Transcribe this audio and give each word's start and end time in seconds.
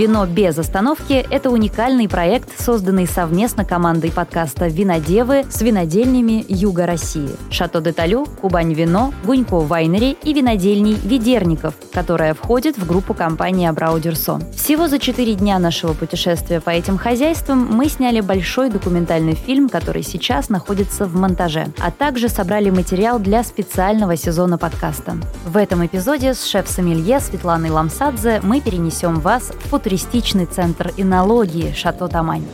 «Вино 0.00 0.24
без 0.24 0.56
остановки»— 0.56 1.12
это 1.30 1.50
уникальный 1.50 2.08
проект, 2.08 2.58
созданный 2.58 3.06
совместно 3.06 3.66
командой 3.66 4.10
подкаста 4.10 4.66
«Винодевы» 4.66 5.44
с 5.50 5.60
винодельнями 5.60 6.42
Юга 6.48 6.86
России. 6.86 7.28
Шато 7.50 7.82
де 7.82 7.92
Талю, 7.92 8.24
Кубань 8.40 8.72
Вино, 8.72 9.12
Гунько 9.26 9.58
Вайнери 9.58 10.16
и 10.22 10.32
винодельней 10.32 10.94
Ведерников, 10.94 11.74
которая 11.92 12.32
входит 12.32 12.78
в 12.78 12.86
группу 12.86 13.12
компании 13.12 13.66
Абраудерсон. 13.68 14.42
Всего 14.56 14.88
за 14.88 14.98
четыре 14.98 15.34
дня 15.34 15.58
нашего 15.58 15.92
путешествия 15.92 16.62
по 16.62 16.70
этим 16.70 16.96
хозяйствам 16.96 17.68
мы 17.70 17.90
сняли 17.90 18.22
большой 18.22 18.70
документальный 18.70 19.34
фильм, 19.34 19.68
который 19.68 20.02
сейчас 20.02 20.48
находится 20.48 21.04
в 21.04 21.14
монтаже, 21.14 21.66
а 21.78 21.90
также 21.90 22.30
собрали 22.30 22.70
материал 22.70 23.18
для 23.18 23.44
специального 23.44 24.16
сезона 24.16 24.56
подкаста. 24.56 25.16
В 25.44 25.58
этом 25.58 25.84
эпизоде 25.84 26.32
с 26.32 26.46
шеф-сомелье 26.46 27.20
Светланой 27.20 27.68
Ламсадзе 27.68 28.40
мы 28.42 28.62
перенесем 28.62 29.16
вас 29.16 29.52
в 29.62 29.68
футуристичный 29.90 30.46
центр 30.46 30.92
инологии 30.96 31.72
Шато 31.74 32.06
Тамань. 32.06 32.44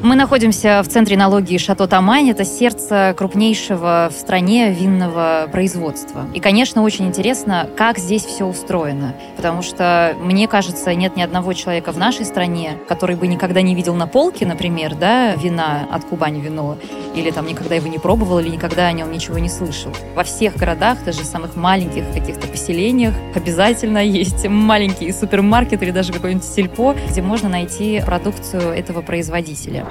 Мы 0.00 0.14
находимся 0.14 0.80
в 0.82 0.88
центре 0.88 1.16
налоги 1.16 1.56
Шато 1.56 1.88
Тамань. 1.88 2.30
Это 2.30 2.44
сердце 2.44 3.14
крупнейшего 3.18 4.10
в 4.10 4.16
стране 4.16 4.72
винного 4.72 5.48
производства. 5.50 6.26
И, 6.34 6.40
конечно, 6.40 6.82
очень 6.82 7.08
интересно, 7.08 7.68
как 7.76 7.98
здесь 7.98 8.24
все 8.24 8.44
устроено. 8.44 9.14
Потому 9.36 9.60
что, 9.62 10.14
мне 10.20 10.46
кажется, 10.46 10.94
нет 10.94 11.16
ни 11.16 11.22
одного 11.22 11.52
человека 11.52 11.90
в 11.90 11.98
нашей 11.98 12.24
стране, 12.24 12.78
который 12.88 13.16
бы 13.16 13.26
никогда 13.26 13.60
не 13.60 13.74
видел 13.74 13.94
на 13.96 14.06
полке, 14.06 14.46
например, 14.46 14.94
да, 14.94 15.34
вина 15.34 15.86
от 15.90 16.04
Кубани 16.04 16.40
вино, 16.40 16.78
или 17.14 17.30
там 17.30 17.46
никогда 17.46 17.74
его 17.74 17.88
не 17.88 17.98
пробовал, 17.98 18.38
или 18.38 18.48
никогда 18.48 18.86
о 18.86 18.92
нем 18.92 19.10
ничего 19.10 19.38
не 19.38 19.48
слышал. 19.48 19.92
Во 20.14 20.24
всех 20.24 20.56
городах, 20.56 21.04
даже 21.04 21.24
самых 21.24 21.56
маленьких 21.56 22.04
каких-то 22.12 22.46
поселениях, 22.46 23.14
обязательно 23.34 23.98
есть 24.04 24.46
маленькие 24.46 25.12
супермаркеты 25.12 25.84
или 25.84 25.92
даже 25.92 26.12
какой-нибудь 26.12 26.44
сельпо, 26.44 26.94
где 27.08 27.22
можно 27.22 27.48
найти 27.48 28.02
продукцию 28.04 28.72
этого 28.72 29.02
производителя. 29.02 29.86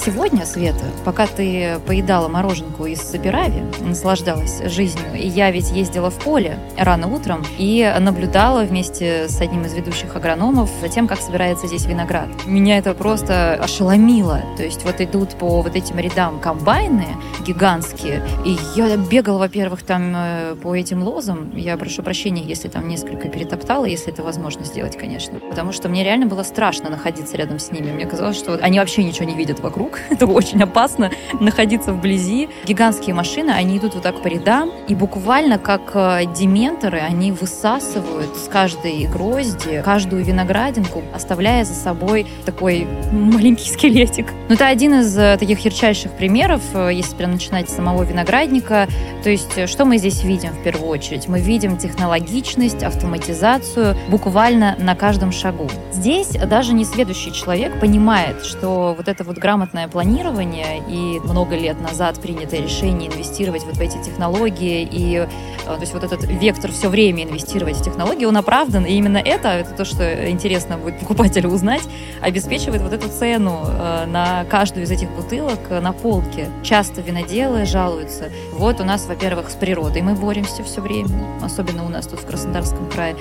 Сегодня, 0.00 0.46
Света, 0.46 0.84
пока 1.04 1.26
ты 1.26 1.80
поедала 1.84 2.28
мороженку 2.28 2.86
из 2.86 3.00
Сабирави, 3.00 3.64
наслаждалась 3.80 4.62
жизнью, 4.66 5.06
и 5.14 5.26
я 5.26 5.50
ведь 5.50 5.72
ездила 5.72 6.08
в 6.08 6.14
поле 6.14 6.56
рано 6.78 7.08
утром 7.08 7.44
и 7.58 7.92
наблюдала 7.98 8.62
вместе 8.62 9.28
с 9.28 9.40
одним 9.40 9.64
из 9.64 9.74
ведущих 9.74 10.14
агрономов 10.14 10.70
за 10.80 10.88
тем, 10.88 11.08
как 11.08 11.20
собирается 11.20 11.66
здесь 11.66 11.84
виноград. 11.86 12.28
Меня 12.46 12.78
это 12.78 12.94
просто 12.94 13.54
ошеломило. 13.54 14.40
То 14.56 14.62
есть 14.62 14.84
вот 14.84 15.00
идут 15.00 15.30
по 15.30 15.62
вот 15.62 15.74
этим 15.74 15.98
рядам 15.98 16.38
комбайны 16.38 17.08
гигантские, 17.44 18.22
и 18.44 18.56
я 18.76 18.96
бегала, 18.96 19.38
во-первых, 19.38 19.82
там 19.82 20.12
э, 20.14 20.54
по 20.62 20.76
этим 20.76 21.02
лозам. 21.02 21.56
Я 21.56 21.76
прошу 21.76 22.04
прощения, 22.04 22.42
если 22.42 22.68
там 22.68 22.86
несколько 22.88 23.28
перетоптала, 23.28 23.84
если 23.84 24.12
это 24.12 24.22
возможно 24.22 24.64
сделать, 24.64 24.96
конечно. 24.96 25.40
Потому 25.40 25.72
что 25.72 25.88
мне 25.88 26.04
реально 26.04 26.26
было 26.26 26.44
страшно 26.44 26.88
находиться 26.88 27.36
рядом 27.36 27.58
с 27.58 27.72
ними. 27.72 27.90
Мне 27.90 28.06
казалось, 28.06 28.36
что 28.36 28.54
они 28.62 28.78
вообще 28.78 29.02
ничего 29.02 29.24
не 29.24 29.34
видят 29.34 29.60
вокруг, 29.60 29.87
вокруг. 29.88 30.00
Это 30.10 30.26
очень 30.26 30.62
опасно 30.62 31.10
находиться 31.40 31.92
вблизи. 31.92 32.48
Гигантские 32.64 33.14
машины, 33.14 33.50
они 33.50 33.78
идут 33.78 33.94
вот 33.94 34.02
так 34.02 34.22
по 34.22 34.28
рядам, 34.28 34.70
и 34.88 34.94
буквально 34.94 35.58
как 35.58 35.92
э, 35.94 36.24
дементоры, 36.36 36.98
они 36.98 37.32
высасывают 37.32 38.36
с 38.36 38.48
каждой 38.48 39.06
грозди 39.06 39.82
каждую 39.84 40.24
виноградинку, 40.24 41.02
оставляя 41.14 41.64
за 41.64 41.74
собой 41.74 42.26
такой 42.44 42.86
маленький 43.12 43.68
скелетик. 43.72 44.26
Но 44.26 44.32
ну, 44.50 44.54
это 44.54 44.66
один 44.66 45.00
из 45.00 45.16
э, 45.16 45.36
таких 45.38 45.60
ярчайших 45.60 46.12
примеров, 46.12 46.62
э, 46.74 46.90
если 46.92 47.14
прям 47.14 47.32
начинать 47.32 47.68
с 47.68 47.74
самого 47.74 48.02
виноградника. 48.02 48.88
То 49.22 49.30
есть, 49.30 49.68
что 49.68 49.84
мы 49.84 49.98
здесь 49.98 50.22
видим 50.24 50.50
в 50.50 50.62
первую 50.62 50.88
очередь? 50.88 51.28
Мы 51.28 51.40
видим 51.40 51.76
технологичность, 51.76 52.82
автоматизацию 52.82 53.96
буквально 54.08 54.76
на 54.78 54.94
каждом 54.94 55.32
шагу. 55.32 55.68
Здесь 55.92 56.30
даже 56.30 56.72
не 56.72 56.84
следующий 56.84 57.32
человек 57.32 57.78
понимает, 57.80 58.44
что 58.44 58.94
вот 58.96 59.08
это 59.08 59.24
вот 59.24 59.38
грамотное 59.38 59.77
грамотное 59.78 59.88
планирование 59.88 60.82
и 60.88 61.20
много 61.20 61.56
лет 61.56 61.80
назад 61.80 62.20
принятое 62.20 62.62
решение 62.62 63.10
инвестировать 63.10 63.64
вот 63.64 63.76
в 63.76 63.80
эти 63.80 64.02
технологии 64.02 64.88
и 64.90 65.16
э, 65.16 65.26
то 65.66 65.80
есть 65.80 65.92
вот 65.92 66.02
этот 66.02 66.24
вектор 66.24 66.72
все 66.72 66.88
время 66.88 67.24
инвестировать 67.24 67.76
в 67.76 67.84
технологии, 67.84 68.24
он 68.24 68.36
оправдан, 68.36 68.84
и 68.84 68.92
именно 68.94 69.18
это, 69.18 69.48
это 69.48 69.70
то, 69.70 69.84
что 69.84 70.28
интересно 70.28 70.78
будет 70.78 70.98
покупателю 70.98 71.50
узнать, 71.50 71.82
обеспечивает 72.20 72.82
вот 72.82 72.92
эту 72.92 73.08
цену 73.08 73.60
э, 73.66 74.06
на 74.06 74.44
каждую 74.46 74.84
из 74.84 74.90
этих 74.90 75.10
бутылок 75.10 75.60
на 75.70 75.92
полке. 75.92 76.48
Часто 76.62 77.00
виноделы 77.00 77.64
жалуются, 77.64 78.30
вот 78.52 78.80
у 78.80 78.84
нас, 78.84 79.06
во-первых, 79.06 79.50
с 79.50 79.54
природой 79.54 80.02
мы 80.02 80.14
боремся 80.14 80.64
все 80.64 80.80
время, 80.80 81.08
особенно 81.42 81.84
у 81.84 81.88
нас 81.88 82.06
тут 82.06 82.20
в 82.20 82.26
Краснодарском 82.26 82.88
крае. 82.90 83.16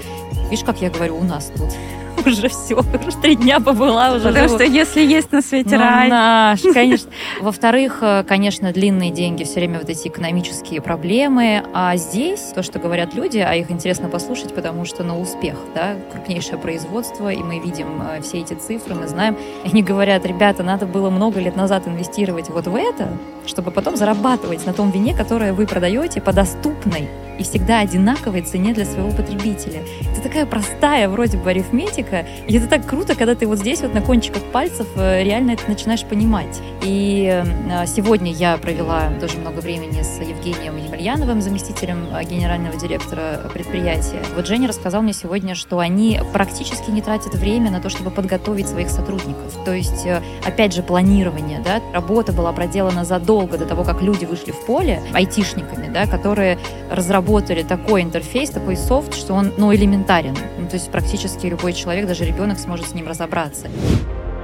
Видишь, 0.50 0.66
как 0.66 0.82
я 0.82 0.90
говорю, 0.90 1.18
у 1.18 1.24
нас 1.24 1.52
тут 1.56 1.70
уже 2.26 2.50
все, 2.50 2.76
уже 2.76 3.18
три 3.22 3.36
дня 3.36 3.60
побыла 3.60 4.14
уже. 4.14 4.28
Потому 4.28 4.50
что 4.50 4.64
если 4.64 5.02
есть 5.02 5.32
на 5.32 5.42
свете 5.42 5.78
ну, 5.78 5.84
рай. 5.84 6.10
Наш, 6.10 6.62
конечно. 6.74 7.12
Во-вторых, 7.42 8.00
э, 8.02 8.24
конечно, 8.28 8.72
длинные 8.72 9.12
деньги, 9.12 9.44
все 9.44 9.56
время 9.56 9.80
вот 9.80 9.90
эти 9.90 10.08
экономические 10.08 10.82
проблемы. 10.82 11.64
А 11.74 11.96
здесь 11.98 12.52
то, 12.56 12.64
что 12.64 12.80
говорят 12.80 13.14
люди, 13.14 13.40
а 13.40 13.54
их 13.56 13.72
интересно 13.72 14.10
послушать, 14.10 14.54
потому 14.54 14.86
что 14.86 15.04
на 15.04 15.20
успех, 15.20 15.56
да, 15.76 15.96
крупнейшее 16.12 16.58
производство, 16.58 17.32
и 17.32 17.38
мы 17.38 17.60
видим 17.60 18.02
э, 18.02 18.22
все 18.22 18.40
эти 18.40 18.54
цифры, 18.54 18.96
мы 18.96 19.08
знаем. 19.08 19.38
Они 19.66 19.84
говорят, 19.84 20.26
ребята, 20.26 20.64
надо 20.64 20.86
было 20.86 21.10
много 21.10 21.40
лет 21.40 21.56
назад 21.56 21.88
инвестировать 21.88 22.50
вот 22.50 22.68
в 22.68 22.76
это, 22.76 23.10
чтобы 23.46 23.72
потом 23.72 23.96
зарабатывать 23.96 24.66
на 24.66 24.74
том 24.74 24.92
вине, 24.92 25.16
которое 25.16 25.54
вы 25.54 25.66
продаете 25.66 26.22
по 26.22 26.34
доступной 26.34 27.08
и 27.40 27.44
всегда 27.44 27.80
одинаковой 27.80 28.42
цене 28.42 28.74
для 28.74 28.86
своего 28.86 29.12
потребителя. 29.12 29.82
Это 30.12 30.22
такая 30.22 30.46
простая 30.46 31.08
вроде 31.10 31.38
бы 31.38 31.50
арифметика, 31.50 32.07
и 32.48 32.58
это 32.58 32.68
так 32.68 32.86
круто, 32.86 33.16
когда 33.16 33.36
ты 33.36 33.48
вот 33.48 33.60
здесь 33.60 33.82
вот 33.82 33.94
на 33.94 34.02
кончиках 34.02 34.44
пальцев 34.52 34.88
э, 34.96 35.24
реально 35.24 35.52
это 35.52 35.64
начинаешь 35.68 36.04
понимать. 36.04 36.62
И 36.84 37.44
э, 37.44 37.86
сегодня 37.88 38.32
я 38.32 38.58
провела 38.58 39.10
тоже 39.20 39.38
много 39.38 39.60
времени 39.60 40.02
с 40.02 40.20
Евгением 40.20 40.78
Емельяновым, 40.78 41.42
заместителем 41.42 42.08
э, 42.12 42.24
генерального 42.24 42.78
директора 42.78 43.50
предприятия. 43.54 44.22
Вот 44.36 44.48
Женя 44.48 44.68
рассказал 44.68 45.02
мне 45.02 45.14
сегодня, 45.14 45.56
что 45.56 45.80
они 45.80 46.20
практически 46.34 46.92
не 46.92 47.02
тратят 47.02 47.36
время 47.36 47.72
на 47.72 47.82
то, 47.82 47.90
чтобы 47.90 48.12
подготовить 48.12 48.68
своих 48.68 48.90
сотрудников. 48.90 49.54
То 49.66 49.74
есть, 49.74 50.08
опять 50.46 50.74
же, 50.74 50.84
планирование, 50.84 51.60
да, 51.60 51.82
работа 51.94 52.32
была 52.32 52.52
проделана 52.54 53.04
задолго 53.04 53.58
до 53.58 53.66
того, 53.66 53.84
как 53.84 54.02
люди 54.02 54.26
вышли 54.26 54.52
в 54.52 54.66
поле 54.66 55.02
айтишниками, 55.14 55.92
да, 55.92 56.06
которые 56.06 56.58
разработали 56.92 57.64
такой 57.64 58.02
интерфейс, 58.02 58.50
такой 58.50 58.78
софт, 58.78 59.16
что 59.16 59.34
он 59.34 59.52
ну, 59.58 59.74
элементарен. 59.74 60.36
Ну, 60.58 60.68
то 60.68 60.76
есть 60.76 60.90
практически 60.92 61.48
любой 61.48 61.74
человек, 61.74 61.97
даже 62.06 62.26
ребенок, 62.26 62.60
сможет 62.60 62.88
с 62.88 62.94
ним 62.94 63.08
разобраться. 63.08 63.68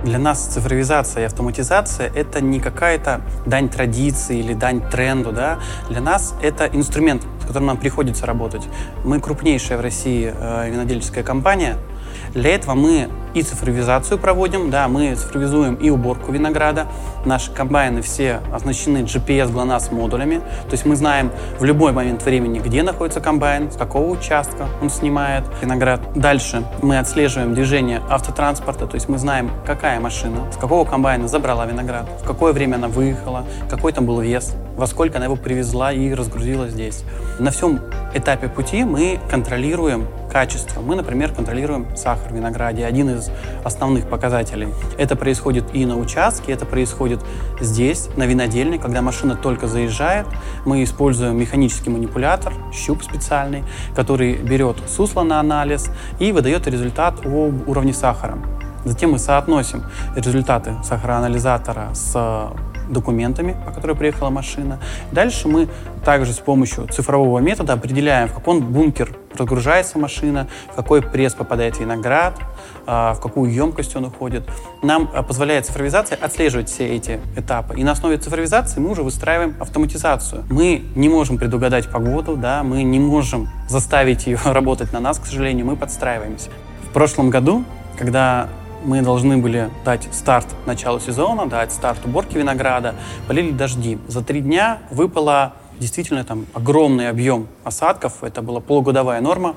Для 0.03 0.19
нас 0.19 0.47
цифровизация 0.47 1.23
и 1.23 1.25
автоматизация— 1.25 2.11
это 2.15 2.41
не 2.41 2.59
какая-то 2.59 3.21
дань 3.45 3.69
традиции 3.69 4.39
или 4.39 4.53
дань 4.53 4.81
тренду. 4.89 5.31
Да? 5.31 5.59
Для 5.89 6.01
нас 6.01 6.35
это 6.41 6.65
инструмент, 6.65 7.23
с 7.41 7.45
которым 7.45 7.67
нам 7.67 7.77
приходится 7.77 8.25
работать. 8.25 8.63
Мы 9.05 9.21
крупнейшая 9.21 9.77
в 9.77 9.81
России 9.81 10.33
э, 10.35 10.69
винодельческая 10.71 11.23
компания— 11.23 11.77
для 12.33 12.55
этого 12.55 12.73
мы 12.73 13.09
и 13.33 13.41
цифровизацию 13.41 14.17
проводим, 14.17 14.69
да, 14.69 14.87
мы 14.87 15.15
цифровизуем 15.15 15.75
и 15.75 15.89
уборку 15.89 16.31
винограда. 16.31 16.87
Наши 17.25 17.51
комбайны 17.51 18.01
все 18.01 18.41
оснащены 18.53 18.99
GPS 18.99 19.51
GLONASS 19.51 19.93
модулями, 19.93 20.37
то 20.37 20.71
есть 20.71 20.85
мы 20.85 20.95
знаем 20.95 21.31
в 21.59 21.63
любой 21.63 21.91
момент 21.91 22.23
времени, 22.23 22.59
где 22.59 22.83
находится 22.83 23.21
комбайн, 23.21 23.71
с 23.71 23.75
какого 23.75 24.09
участка 24.09 24.67
он 24.81 24.89
снимает 24.89 25.43
виноград. 25.61 26.01
Дальше 26.15 26.63
мы 26.81 26.99
отслеживаем 26.99 27.53
движение 27.53 28.01
автотранспорта, 28.09 28.87
то 28.87 28.95
есть 28.95 29.09
мы 29.09 29.17
знаем, 29.17 29.51
какая 29.65 29.99
машина, 29.99 30.51
с 30.51 30.57
какого 30.57 30.85
комбайна 30.85 31.27
забрала 31.27 31.65
виноград, 31.65 32.05
в 32.21 32.25
какое 32.25 32.53
время 32.53 32.75
она 32.75 32.87
выехала, 32.87 33.45
какой 33.69 33.93
там 33.93 34.05
был 34.05 34.21
вес, 34.21 34.53
во 34.75 34.87
сколько 34.87 35.17
она 35.17 35.25
его 35.25 35.35
привезла 35.35 35.91
и 35.91 36.13
разгрузила 36.13 36.67
здесь. 36.67 37.03
На 37.39 37.51
всем 37.51 37.79
этапе 38.13 38.47
пути 38.47 38.83
мы 38.83 39.19
контролируем 39.29 40.07
качество. 40.31 40.81
Мы, 40.81 40.95
например, 40.95 41.31
контролируем 41.31 41.95
сахар 41.95 42.31
в 42.31 42.35
винограде, 42.35 42.85
один 42.85 43.09
из 43.11 43.22
основных 43.63 44.07
показателей. 44.07 44.69
Это 44.97 45.15
происходит 45.15 45.65
и 45.73 45.85
на 45.85 45.97
участке, 45.97 46.51
это 46.51 46.65
происходит 46.65 47.19
здесь, 47.59 48.09
на 48.15 48.25
винодельне, 48.25 48.77
когда 48.79 49.01
машина 49.01 49.35
только 49.35 49.67
заезжает. 49.67 50.25
Мы 50.65 50.83
используем 50.83 51.37
механический 51.37 51.89
манипулятор, 51.89 52.53
щуп 52.73 53.03
специальный, 53.03 53.63
который 53.95 54.35
берет 54.35 54.77
сусло 54.87 55.23
на 55.23 55.39
анализ 55.39 55.89
и 56.19 56.31
выдает 56.31 56.67
результат 56.67 57.25
об 57.25 57.67
уровне 57.67 57.93
сахара. 57.93 58.37
Затем 58.85 59.11
мы 59.11 59.19
соотносим 59.19 59.83
результаты 60.15 60.75
сахароанализатора 60.83 61.93
с 61.93 62.51
документами, 62.89 63.55
по 63.65 63.71
которым 63.71 63.97
приехала 63.97 64.29
машина. 64.29 64.79
Дальше 65.11 65.47
мы 65.47 65.67
также 66.05 66.33
с 66.33 66.39
помощью 66.39 66.87
цифрового 66.87 67.39
метода 67.39 67.73
определяем, 67.73 68.27
в 68.27 68.33
каком 68.33 68.59
бункер 68.59 69.15
разгружается 69.35 69.97
машина, 69.97 70.47
в 70.71 70.75
какой 70.75 71.01
пресс 71.01 71.33
попадает 71.33 71.79
виноград, 71.79 72.39
а, 72.85 73.15
в 73.15 73.21
какую 73.21 73.51
емкость 73.51 73.95
он 73.95 74.05
уходит. 74.05 74.43
Нам 74.83 75.09
а, 75.13 75.23
позволяет 75.23 75.65
цифровизация 75.65 76.17
отслеживать 76.21 76.69
все 76.69 76.87
эти 76.87 77.19
этапы. 77.35 77.79
И 77.79 77.83
на 77.83 77.93
основе 77.93 78.17
цифровизации 78.17 78.79
мы 78.79 78.91
уже 78.91 79.01
выстраиваем 79.01 79.55
автоматизацию. 79.59 80.43
Мы 80.49 80.83
не 80.95 81.09
можем 81.09 81.37
предугадать 81.37 81.89
погоду, 81.89 82.37
да, 82.37 82.63
мы 82.63 82.83
не 82.83 82.99
можем 82.99 83.49
заставить 83.67 84.27
ее 84.27 84.37
работать 84.45 84.93
на 84.93 84.99
нас, 84.99 85.17
к 85.17 85.25
сожалению, 85.25 85.65
мы 85.65 85.75
подстраиваемся 85.75 86.49
прошлом 86.93 87.31
году, 87.31 87.65
когда 87.97 88.47
мы 88.83 89.01
должны 89.01 89.37
были 89.37 89.69
дать 89.85 90.07
старт 90.11 90.47
началу 90.65 90.99
сезона, 90.99 91.45
дать 91.45 91.71
старт 91.71 91.99
уборки 92.05 92.37
винограда, 92.37 92.95
полили 93.27 93.51
дожди. 93.51 93.97
За 94.07 94.23
три 94.23 94.41
дня 94.41 94.79
выпало 94.91 95.53
действительно 95.79 96.23
там 96.23 96.45
огромный 96.53 97.09
объем 97.09 97.47
осадков, 97.63 98.23
это 98.23 98.41
была 98.41 98.59
полугодовая 98.59 99.21
норма, 99.21 99.55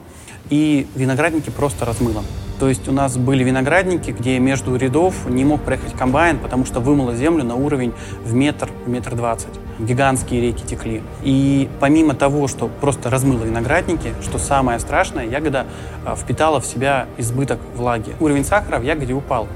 и 0.51 0.87
виноградники 0.95 1.51
просто 1.51 1.85
размыло. 1.85 2.23
То 2.59 2.69
есть 2.69 2.89
у 2.89 2.93
нас 2.93 3.17
были 3.19 3.45
виноградники, 3.45 4.13
где 4.13 4.39
между 4.39 4.77
рядов 4.77 5.15
не 5.29 5.45
мог 5.45 5.61
проехать 5.61 5.93
комбайн, 5.93 6.39
потому 6.39 6.65
что 6.65 6.81
вымыло 6.81 7.15
землю 7.15 7.45
на 7.45 7.55
уровень 7.55 7.93
в 8.25 8.33
метр, 8.33 8.71
в 8.87 8.89
метр 8.89 9.15
двадцать. 9.15 9.53
Гигантские 9.79 10.41
реки 10.41 10.65
текли. 10.65 11.03
И 11.23 11.69
помимо 11.81 12.15
того, 12.15 12.49
что 12.49 12.71
просто 12.81 13.11
размыло 13.11 13.45
виноградники, 13.45 14.15
что 14.23 14.39
самое 14.39 14.79
страшное, 14.79 15.27
ягода 15.27 15.67
а, 16.07 16.17
впитала 16.17 16.61
в 16.61 16.67
себя 16.67 17.07
избыток 17.19 17.61
влаги. 17.75 18.15
Уровень 18.21 18.45
сахара 18.45 18.79
в 18.79 18.85
ягоде 18.85 19.13
упал. 19.13 19.49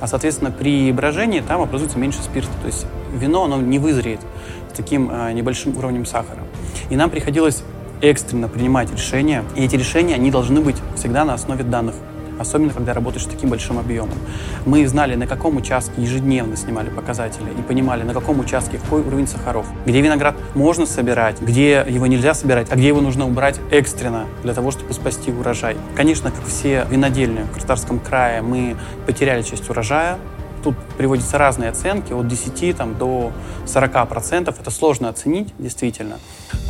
А, 0.00 0.06
соответственно, 0.06 0.50
при 0.50 0.92
брожении 0.92 1.40
там 1.40 1.62
образуется 1.62 1.98
меньше 1.98 2.20
спирта. 2.22 2.52
То 2.60 2.66
есть 2.66 2.86
вино, 3.14 3.44
оно 3.44 3.62
не 3.62 3.78
вызреет 3.78 4.20
с 4.70 4.76
таким 4.76 5.08
а, 5.10 5.32
небольшим 5.32 5.74
уровнем 5.78 6.04
сахара. 6.04 6.40
И 6.90 6.96
нам 6.96 7.08
приходилось 7.08 7.62
экстренно 8.02 8.48
принимать 8.48 8.92
решения. 8.92 9.42
И 9.56 9.64
эти 9.64 9.76
решения, 9.76 10.16
они 10.16 10.30
должны 10.30 10.60
быть 10.60 10.76
всегда 10.96 11.24
на 11.24 11.32
основе 11.32 11.64
данных 11.64 11.94
особенно 12.42 12.72
когда 12.72 12.92
работаешь 12.92 13.24
с 13.24 13.28
таким 13.28 13.50
большим 13.50 13.78
объемом. 13.78 14.18
Мы 14.66 14.86
знали, 14.86 15.14
на 15.14 15.26
каком 15.26 15.56
участке 15.56 16.02
ежедневно 16.02 16.56
снимали 16.56 16.90
показатели 16.90 17.50
и 17.58 17.62
понимали, 17.62 18.02
на 18.02 18.12
каком 18.12 18.40
участке 18.40 18.78
какой 18.78 19.02
уровень 19.02 19.26
сахаров, 19.26 19.66
где 19.86 20.00
виноград 20.00 20.36
можно 20.54 20.86
собирать, 20.86 21.40
где 21.40 21.84
его 21.88 22.06
нельзя 22.06 22.34
собирать, 22.34 22.66
а 22.70 22.76
где 22.76 22.88
его 22.88 23.00
нужно 23.00 23.26
убрать 23.26 23.60
экстренно 23.70 24.26
для 24.42 24.54
того, 24.54 24.70
чтобы 24.70 24.92
спасти 24.92 25.32
урожай. 25.32 25.76
Конечно, 25.94 26.30
как 26.30 26.44
все 26.46 26.86
винодельни 26.90 27.42
в 27.42 27.52
Краснодарском 27.52 27.98
крае, 27.98 28.42
мы 28.42 28.76
потеряли 29.06 29.42
часть 29.42 29.68
урожая, 29.70 30.18
Тут 30.62 30.76
приводятся 30.96 31.38
разные 31.38 31.70
оценки, 31.70 32.12
от 32.12 32.28
10 32.28 32.76
там, 32.76 32.96
до 32.96 33.32
40 33.66 34.08
процентов. 34.08 34.60
Это 34.60 34.70
сложно 34.70 35.08
оценить, 35.08 35.52
действительно. 35.58 36.18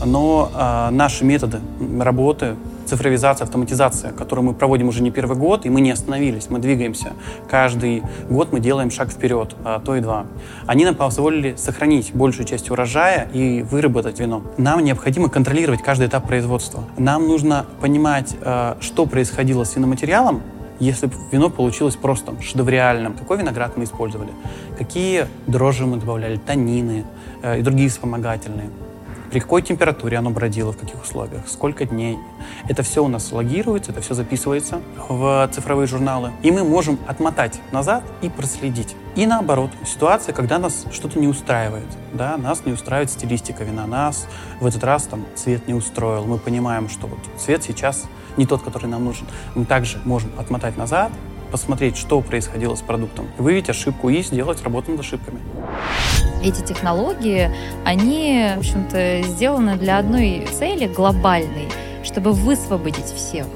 Но 0.05 0.51
э, 0.55 0.91
наши 0.91 1.25
методы 1.25 1.61
работы, 2.01 2.57
цифровизация, 2.87 3.45
автоматизация, 3.45 4.13
которую 4.13 4.47
мы 4.47 4.55
проводим 4.55 4.89
уже 4.89 5.03
не 5.03 5.11
первый 5.11 5.37
год, 5.37 5.67
и 5.67 5.71
мы 5.71 5.81
не 5.81 5.91
остановились, 5.91 6.49
мы 6.51 6.59
двигаемся. 6.59 7.13
Каждый 7.49 8.03
год 8.29 8.53
мы 8.53 8.61
делаем 8.61 8.91
шаг 8.91 9.11
вперед, 9.11 9.55
а 9.65 9.81
то 9.81 9.97
и 9.97 10.01
два. 10.01 10.27
Они 10.67 10.85
нам 10.85 10.95
позволили 10.95 11.55
сохранить 11.57 12.13
большую 12.15 12.47
часть 12.47 12.71
урожая 12.71 13.29
и 13.33 13.63
выработать 13.63 14.21
вино. 14.21 14.43
Нам 14.57 14.81
необходимо 14.85 15.29
контролировать 15.29 15.83
каждый 15.83 16.09
этап 16.09 16.27
производства. 16.27 16.85
Нам 16.99 17.29
нужно 17.29 17.67
понимать, 17.81 18.37
э, 18.41 18.75
что 18.81 19.07
происходило 19.07 19.65
с 19.65 19.77
виноматериалом, 19.77 20.43
если 20.83 21.11
вино 21.31 21.49
получилось 21.49 21.97
просто 21.97 22.35
шедевриальным, 22.41 23.15
какой 23.15 23.39
виноград 23.39 23.77
мы 23.77 23.85
использовали, 23.85 24.31
какие 24.77 25.27
дрожжи 25.47 25.87
мы 25.87 25.99
добавляли, 25.99 26.37
танины 26.37 27.05
э, 27.43 27.61
и 27.61 27.63
другие 27.63 27.89
вспомогательные, 27.89 28.71
при 29.33 29.41
какой 29.41 29.63
температуре 29.63 30.19
оно 30.19 30.29
бродило, 30.29 30.73
в 30.73 30.77
каких 30.77 31.03
условиях, 31.03 31.49
сколько 31.49 31.87
дней. 31.87 32.19
Это 32.69 32.83
все 32.83 33.03
у 33.03 33.09
нас 33.09 33.33
логируется, 33.33 33.91
это 33.91 34.03
все 34.03 34.13
записывается 34.13 34.83
в 35.09 35.49
цифровые 35.55 35.87
журналы. 35.87 36.33
И 36.43 36.51
мы 36.51 36.65
можем 36.65 36.99
отмотать 37.07 37.59
назад 37.73 38.05
и 38.21 38.29
проследить. 38.29 38.95
И 39.17 39.25
наоборот, 39.25 39.71
ситуация, 39.87 40.35
когда 40.35 40.59
нас 40.59 40.85
что-то 40.93 41.19
не 41.19 41.29
устраивает. 41.29 41.87
Да, 42.13 42.37
нас 42.37 42.67
не 42.67 42.73
устраивает 42.73 43.11
стилистика 43.11 43.65
вина, 43.65 43.87
нас 43.87 44.29
в 44.61 44.67
этот 44.67 44.85
раз 44.85 45.05
там 45.05 45.25
цвет 45.35 45.67
не 45.67 45.73
устроил. 45.73 46.27
Мы 46.27 46.37
понимаем, 46.37 46.91
что 46.91 47.07
вот 47.07 47.19
цвет 47.39 47.65
сейчас 47.65 48.05
не 48.37 48.45
тот, 48.45 48.63
который 48.63 48.87
нам 48.87 49.03
нужен. 49.03 49.27
Мы 49.55 49.65
также 49.65 49.97
можем 50.05 50.31
отмотать 50.39 50.77
назад, 50.77 51.11
посмотреть, 51.53 51.97
что 51.97 52.21
происходило 52.21 52.75
с 52.75 52.81
продуктом, 52.81 53.29
выявить 53.39 53.69
ошибку 53.69 54.09
и 54.09 54.23
сделать 54.23 54.63
работу 54.63 54.91
над 54.91 55.01
ошибками. 55.01 55.39
Эти 56.43 56.63
технологии, 56.63 57.51
они, 57.85 58.55
в 58.57 58.61
общем-то, 58.61 59.23
сделаны 59.23 59.77
для 59.77 59.99
одной 59.99 60.49
цели 60.51 60.87
глобальной, 60.87 61.69
чтобы 62.03 62.33
высвободить 62.33 63.05
всех 63.05 63.47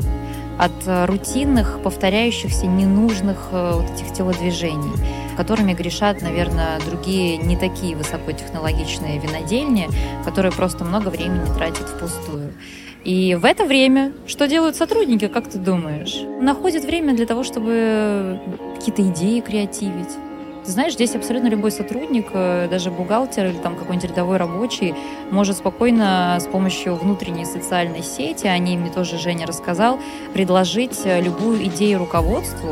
от 0.58 0.72
рутинных, 1.08 1.80
повторяющихся, 1.82 2.66
ненужных 2.66 3.48
э, 3.52 3.72
вот 3.74 3.90
этих 3.90 4.12
телодвижений, 4.14 4.92
которыми 5.36 5.74
грешат, 5.74 6.22
наверное, 6.22 6.80
другие 6.80 7.36
не 7.36 7.56
такие 7.56 7.94
высокотехнологичные 7.94 9.18
винодельни, 9.18 9.88
которые 10.24 10.52
просто 10.52 10.84
много 10.84 11.08
времени 11.08 11.44
тратят 11.54 11.88
впустую. 11.88 12.54
И 13.06 13.36
в 13.36 13.44
это 13.44 13.64
время 13.64 14.12
что 14.26 14.48
делают 14.48 14.74
сотрудники, 14.74 15.28
как 15.28 15.48
ты 15.48 15.58
думаешь? 15.58 16.16
Находят 16.40 16.82
время 16.84 17.14
для 17.14 17.24
того, 17.24 17.44
чтобы 17.44 18.40
какие-то 18.74 19.02
идеи 19.02 19.38
креативить. 19.38 20.10
Знаешь, 20.64 20.94
здесь 20.94 21.14
абсолютно 21.14 21.46
любой 21.46 21.70
сотрудник, 21.70 22.26
э, 22.32 22.66
даже 22.68 22.90
бухгалтер 22.90 23.46
или 23.46 23.58
там 23.58 23.76
какой-нибудь 23.76 24.10
рядовой 24.10 24.38
рабочий, 24.38 24.92
может 25.30 25.56
спокойно 25.58 26.36
с 26.40 26.48
помощью 26.48 26.96
внутренней 26.96 27.44
социальной 27.44 28.02
сети, 28.02 28.48
о 28.48 28.58
ней 28.58 28.76
мне 28.76 28.90
тоже 28.90 29.18
Женя 29.18 29.46
рассказал, 29.46 30.00
предложить 30.34 30.98
э, 31.04 31.20
любую 31.20 31.64
идею 31.66 32.00
руководству. 32.00 32.70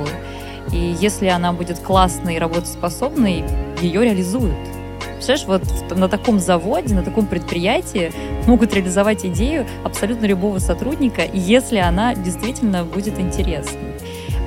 И 0.72 0.96
если 1.00 1.28
она 1.28 1.52
будет 1.52 1.78
классной 1.78 2.34
и 2.34 2.38
работоспособной, 2.40 3.44
ее 3.80 4.02
реализуют. 4.02 4.73
Представляешь, 5.14 5.46
вот 5.46 5.96
на 5.96 6.08
таком 6.08 6.38
заводе, 6.38 6.94
на 6.94 7.02
таком 7.02 7.26
предприятии 7.26 8.12
могут 8.46 8.74
реализовать 8.74 9.24
идею 9.24 9.66
абсолютно 9.84 10.26
любого 10.26 10.58
сотрудника, 10.58 11.22
если 11.32 11.78
она 11.78 12.14
действительно 12.14 12.84
будет 12.84 13.18
интересной. 13.18 13.94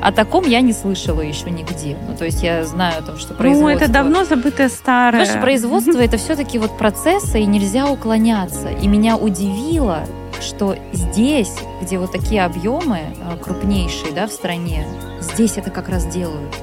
О 0.01 0.11
таком 0.11 0.45
я 0.47 0.61
не 0.61 0.73
слышала 0.73 1.21
еще 1.21 1.49
нигде. 1.49 1.97
Ну, 2.07 2.15
то 2.15 2.25
есть 2.25 2.43
я 2.43 2.63
знаю 2.65 2.99
о 2.99 3.01
том, 3.01 3.17
что 3.17 3.33
производство... 3.33 3.67
Ну, 3.67 3.75
это 3.75 3.91
давно 3.91 4.25
забытое 4.25 4.69
старое. 4.69 5.25
Знаешь, 5.25 5.41
производство— 5.41 5.99
это 5.99 6.17
все-таки 6.17 6.59
вот 6.59 6.77
процессы, 6.77 7.41
и 7.41 7.45
нельзя 7.45 7.87
уклоняться. 7.87 8.69
И 8.69 8.87
меня 8.87 9.17
удивило, 9.17 10.05
что 10.39 10.75
здесь, 10.93 11.53
где 11.81 11.97
вот 11.97 12.11
такие 12.11 12.45
объемы 12.45 12.99
э, 12.99 13.37
крупнейшие 13.41 14.13
да, 14.13 14.27
в 14.27 14.31
стране, 14.31 14.85
здесь 15.19 15.57
это 15.57 15.71
как 15.71 15.89
раз 15.89 16.05
делают. 16.05 16.55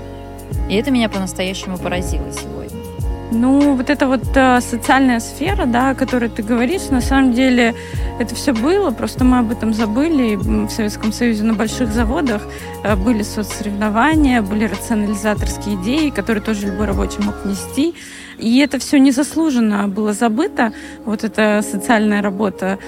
И 0.69 0.77
это 0.77 0.91
меня 0.91 1.09
по-настоящему 1.09 1.77
поразило 1.77 2.31
сегодня. 2.33 2.74
Ну, 3.35 3.75
вот 3.75 3.91
эта 3.91 4.07
вот 4.07 4.23
э, 4.37 4.61
социальная 4.61 5.19
сфера, 5.19 5.67
да, 5.67 5.91
о 5.91 5.95
которой 5.95 6.29
ты 6.29 6.43
говоришь, 6.43 6.89
на 6.91 7.01
самом 7.01 7.33
деле 7.33 7.75
это 8.21 8.35
все 8.37 8.53
было, 8.53 8.93
просто 8.93 9.25
мы 9.25 9.39
об 9.41 9.51
этом 9.51 9.75
забыли. 9.75 10.37
В 10.37 10.71
Советском 10.71 11.13
Союзе 11.13 11.43
на 11.43 11.55
больших 11.55 11.93
заводах 11.93 12.43
э, 12.85 12.95
были 12.95 13.23
соцсоревнования, 13.23 14.41
были 14.41 14.67
рационализаторские 14.67 15.75
идеи, 15.83 16.11
которые 16.11 16.43
тоже 16.43 16.67
любой 16.67 16.87
рабочий 16.87 17.23
мог 17.25 17.45
нести. 17.45 17.95
И 18.39 18.59
это 18.59 18.79
все 18.79 18.99
незаслуженно 18.99 19.89
было 19.89 20.13
забыто. 20.13 20.73
Вот 21.05 21.25
эта 21.25 21.63
социальная 21.63 22.23
работа 22.23 22.79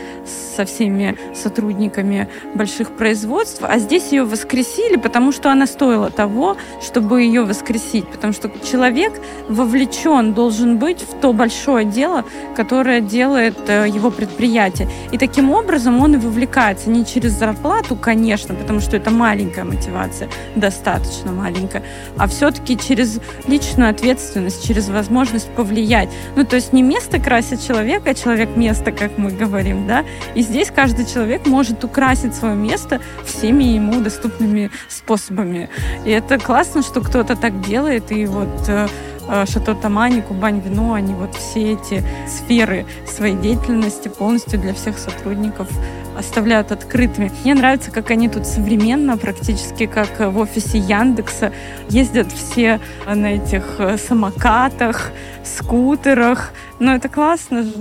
со 0.56 0.64
всеми 0.64 1.16
сотрудниками 1.34 2.28
больших 2.54 2.90
производств. 2.96 3.62
А 3.62 3.78
здесь 3.78 4.12
ее 4.12 4.24
воскресили, 4.24 4.96
потому 4.96 5.32
что 5.32 5.50
она 5.50 5.66
стоила 5.66 6.10
того, 6.10 6.56
чтобы 6.82 7.22
ее 7.22 7.44
воскресить. 7.44 8.06
Потому 8.08 8.32
что 8.32 8.50
человек 8.70 9.12
вовлечен 9.48 10.32
должен 10.34 10.78
быть 10.78 11.02
в 11.02 11.20
то 11.20 11.32
большое 11.32 11.84
дело, 11.84 12.24
которое 12.56 13.00
делает 13.00 13.56
э, 13.68 13.86
его 13.88 14.10
предприятие. 14.10 14.88
И 15.12 15.18
таким 15.18 15.50
образом 15.50 16.00
он 16.00 16.14
и 16.14 16.18
вовлекается 16.18 16.90
не 16.90 17.04
через 17.04 17.32
зарплату, 17.32 17.96
конечно, 17.96 18.54
потому 18.54 18.80
что 18.80 18.96
это 18.96 19.10
маленькая 19.10 19.64
мотивация, 19.64 20.28
достаточно 20.54 21.32
маленькая, 21.32 21.82
а 22.16 22.26
все-таки 22.26 22.78
через 22.78 23.20
личную 23.46 23.90
ответственность, 23.90 24.66
через 24.66 24.88
возможность 24.88 25.35
возможность 25.36 25.48
повлиять. 25.56 26.08
Ну, 26.36 26.44
то 26.44 26.56
есть 26.56 26.72
не 26.72 26.82
место 26.82 27.18
красит 27.18 27.60
человека, 27.60 28.10
а 28.10 28.14
человек 28.14 28.56
место, 28.56 28.92
как 28.92 29.18
мы 29.18 29.30
говорим, 29.30 29.86
да. 29.86 30.04
И 30.34 30.42
здесь 30.42 30.70
каждый 30.70 31.06
человек 31.06 31.46
может 31.46 31.84
украсить 31.84 32.34
свое 32.34 32.54
место 32.54 33.00
всеми 33.24 33.64
ему 33.64 34.00
доступными 34.00 34.70
способами. 34.88 35.68
И 36.04 36.10
это 36.10 36.38
классно, 36.38 36.82
что 36.82 37.00
кто-то 37.00 37.36
так 37.36 37.60
делает, 37.60 38.12
и 38.12 38.26
вот 38.26 38.68
э, 38.68 38.88
Шато 39.28 39.74
Тамани, 39.74 40.20
Кубань 40.20 40.60
Вино, 40.60 40.94
они 40.94 41.14
вот 41.14 41.34
все 41.34 41.72
эти 41.72 42.04
сферы 42.28 42.86
своей 43.06 43.36
деятельности 43.36 44.08
полностью 44.08 44.60
для 44.60 44.72
всех 44.74 44.98
сотрудников 44.98 45.68
оставляют 46.16 46.72
открытыми. 46.72 47.30
Мне 47.44 47.54
нравится, 47.54 47.90
как 47.90 48.10
они 48.10 48.28
тут 48.28 48.46
современно, 48.46 49.18
практически 49.18 49.86
как 49.86 50.18
в 50.18 50.38
офисе 50.38 50.78
Яндекса, 50.78 51.52
ездят 51.88 52.32
все 52.32 52.80
на 53.06 53.34
этих 53.34 53.80
самокатах, 54.06 55.10
скутерах. 55.44 56.52
Ну, 56.78 56.92
это 56.92 57.08
классно 57.08 57.64
же. 57.64 57.72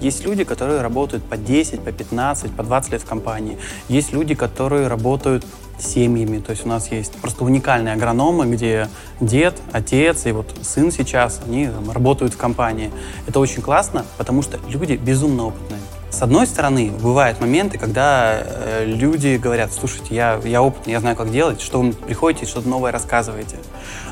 Есть 0.00 0.24
люди, 0.24 0.44
которые 0.44 0.80
работают 0.80 1.24
по 1.24 1.36
10, 1.36 1.80
по 1.80 1.92
15, 1.92 2.52
по 2.52 2.62
20 2.62 2.92
лет 2.92 3.02
в 3.02 3.06
компании. 3.06 3.58
Есть 3.88 4.12
люди, 4.12 4.34
которые 4.34 4.86
работают 4.86 5.44
семьями. 5.78 6.38
То 6.40 6.50
есть 6.50 6.64
у 6.64 6.68
нас 6.68 6.90
есть 6.90 7.12
просто 7.12 7.44
уникальные 7.44 7.94
агрономы, 7.94 8.46
где 8.46 8.88
дед, 9.20 9.56
отец 9.72 10.26
и 10.26 10.32
вот 10.32 10.54
сын 10.62 10.90
сейчас, 10.90 11.40
они 11.44 11.68
там, 11.68 11.90
работают 11.90 12.34
в 12.34 12.36
компании. 12.36 12.90
Это 13.26 13.40
очень 13.40 13.62
классно, 13.62 14.04
потому 14.16 14.42
что 14.42 14.58
люди 14.68 14.94
безумно 14.94 15.46
опытные 15.46 15.80
С 16.10 16.22
одной 16.22 16.46
стороны, 16.46 16.90
бывают 16.90 17.40
моменты, 17.40 17.78
когда 17.78 18.40
э, 18.40 18.84
люди 18.86 19.36
говорят, 19.36 19.72
слушайте, 19.72 20.14
я, 20.14 20.40
я 20.44 20.62
опытный, 20.62 20.92
я 20.92 21.00
знаю, 21.00 21.16
как 21.16 21.30
делать, 21.30 21.60
что 21.60 21.80
вы 21.80 21.92
приходите, 21.92 22.46
что-то 22.46 22.68
новое 22.68 22.92
рассказываете. 22.92 23.56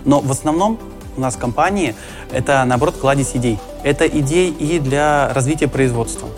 Но 0.04 0.20
в 0.20 0.30
основном 0.30 0.78
у 1.16 1.20
нас 1.20 1.34
в 1.34 1.38
компании 1.38 1.94
это, 2.32 2.64
наоборот, 2.64 2.96
кладезь 3.00 3.32
идей. 3.34 3.58
Это 3.82 4.06
идеи 4.06 4.50
и 4.50 4.78
для 4.78 5.32
развития 5.32 5.68
производства. 5.68 6.28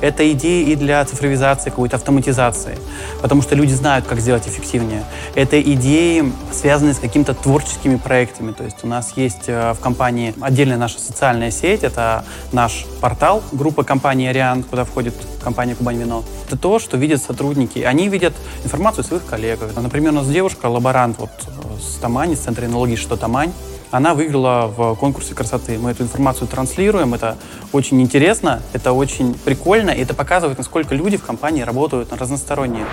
Это 0.00 0.30
идеи 0.32 0.64
и 0.70 0.76
для 0.76 1.04
цифровизации, 1.04 1.70
какой-то 1.70 1.96
автоматизации, 1.96 2.78
потому 3.22 3.42
что 3.42 3.54
люди 3.54 3.72
знают, 3.72 4.06
как 4.06 4.20
сделать 4.20 4.46
эффективнее. 4.46 5.04
Это 5.34 5.60
идеи, 5.60 6.30
связанные 6.52 6.94
с 6.94 6.98
какими-то 6.98 7.34
творческими 7.34 7.96
проектами. 7.96 8.52
То 8.52 8.64
есть 8.64 8.78
у 8.82 8.86
нас 8.86 9.12
есть 9.16 9.44
э, 9.46 9.72
в 9.72 9.80
компании 9.80 10.34
отдельная 10.40 10.76
наша 10.76 11.00
социальная 11.00 11.50
сеть, 11.50 11.84
это 11.84 12.24
наш 12.52 12.84
портал, 13.00 13.42
группа 13.52 13.84
компании 13.84 14.28
«Ариан», 14.28 14.62
куда 14.62 14.84
входит 14.84 15.14
компания 15.42 15.74
«Кубань 15.74 15.98
Вино». 15.98 16.24
Это 16.46 16.58
то, 16.58 16.78
что 16.78 16.96
видят 16.96 17.22
сотрудники. 17.22 17.78
Они 17.78 18.08
видят 18.08 18.34
информацию 18.62 19.04
своих 19.04 19.24
коллег. 19.24 19.60
Например, 19.76 20.12
у 20.12 20.16
нас 20.16 20.28
девушка, 20.28 20.66
лаборант 20.66 21.18
вот, 21.18 21.30
э, 21.46 21.80
с 21.80 21.96
Тамани, 21.96 22.34
с 22.34 22.40
Центра 22.40 22.66
энологии 22.66 22.96
«Что 22.96 23.16
Тамань», 23.16 23.52
она 23.90 24.14
выиграла 24.14 24.66
в 24.66 24.94
конкурсе 24.96 25.34
красоты. 25.34 25.78
Мы 25.78 25.90
эту 25.90 26.02
информацию 26.02 26.48
транслируем, 26.48 27.14
это 27.14 27.36
очень 27.72 28.00
интересно, 28.00 28.62
это 28.72 28.92
очень 28.92 29.34
прикольно, 29.34 29.90
и 29.90 30.00
это 30.02 30.14
показывает, 30.14 30.58
насколько 30.58 30.94
люди 30.94 31.16
в 31.16 31.24
компании 31.24 31.62
работают 31.62 32.10
на 32.10 32.16
разносторонние. 32.16 32.86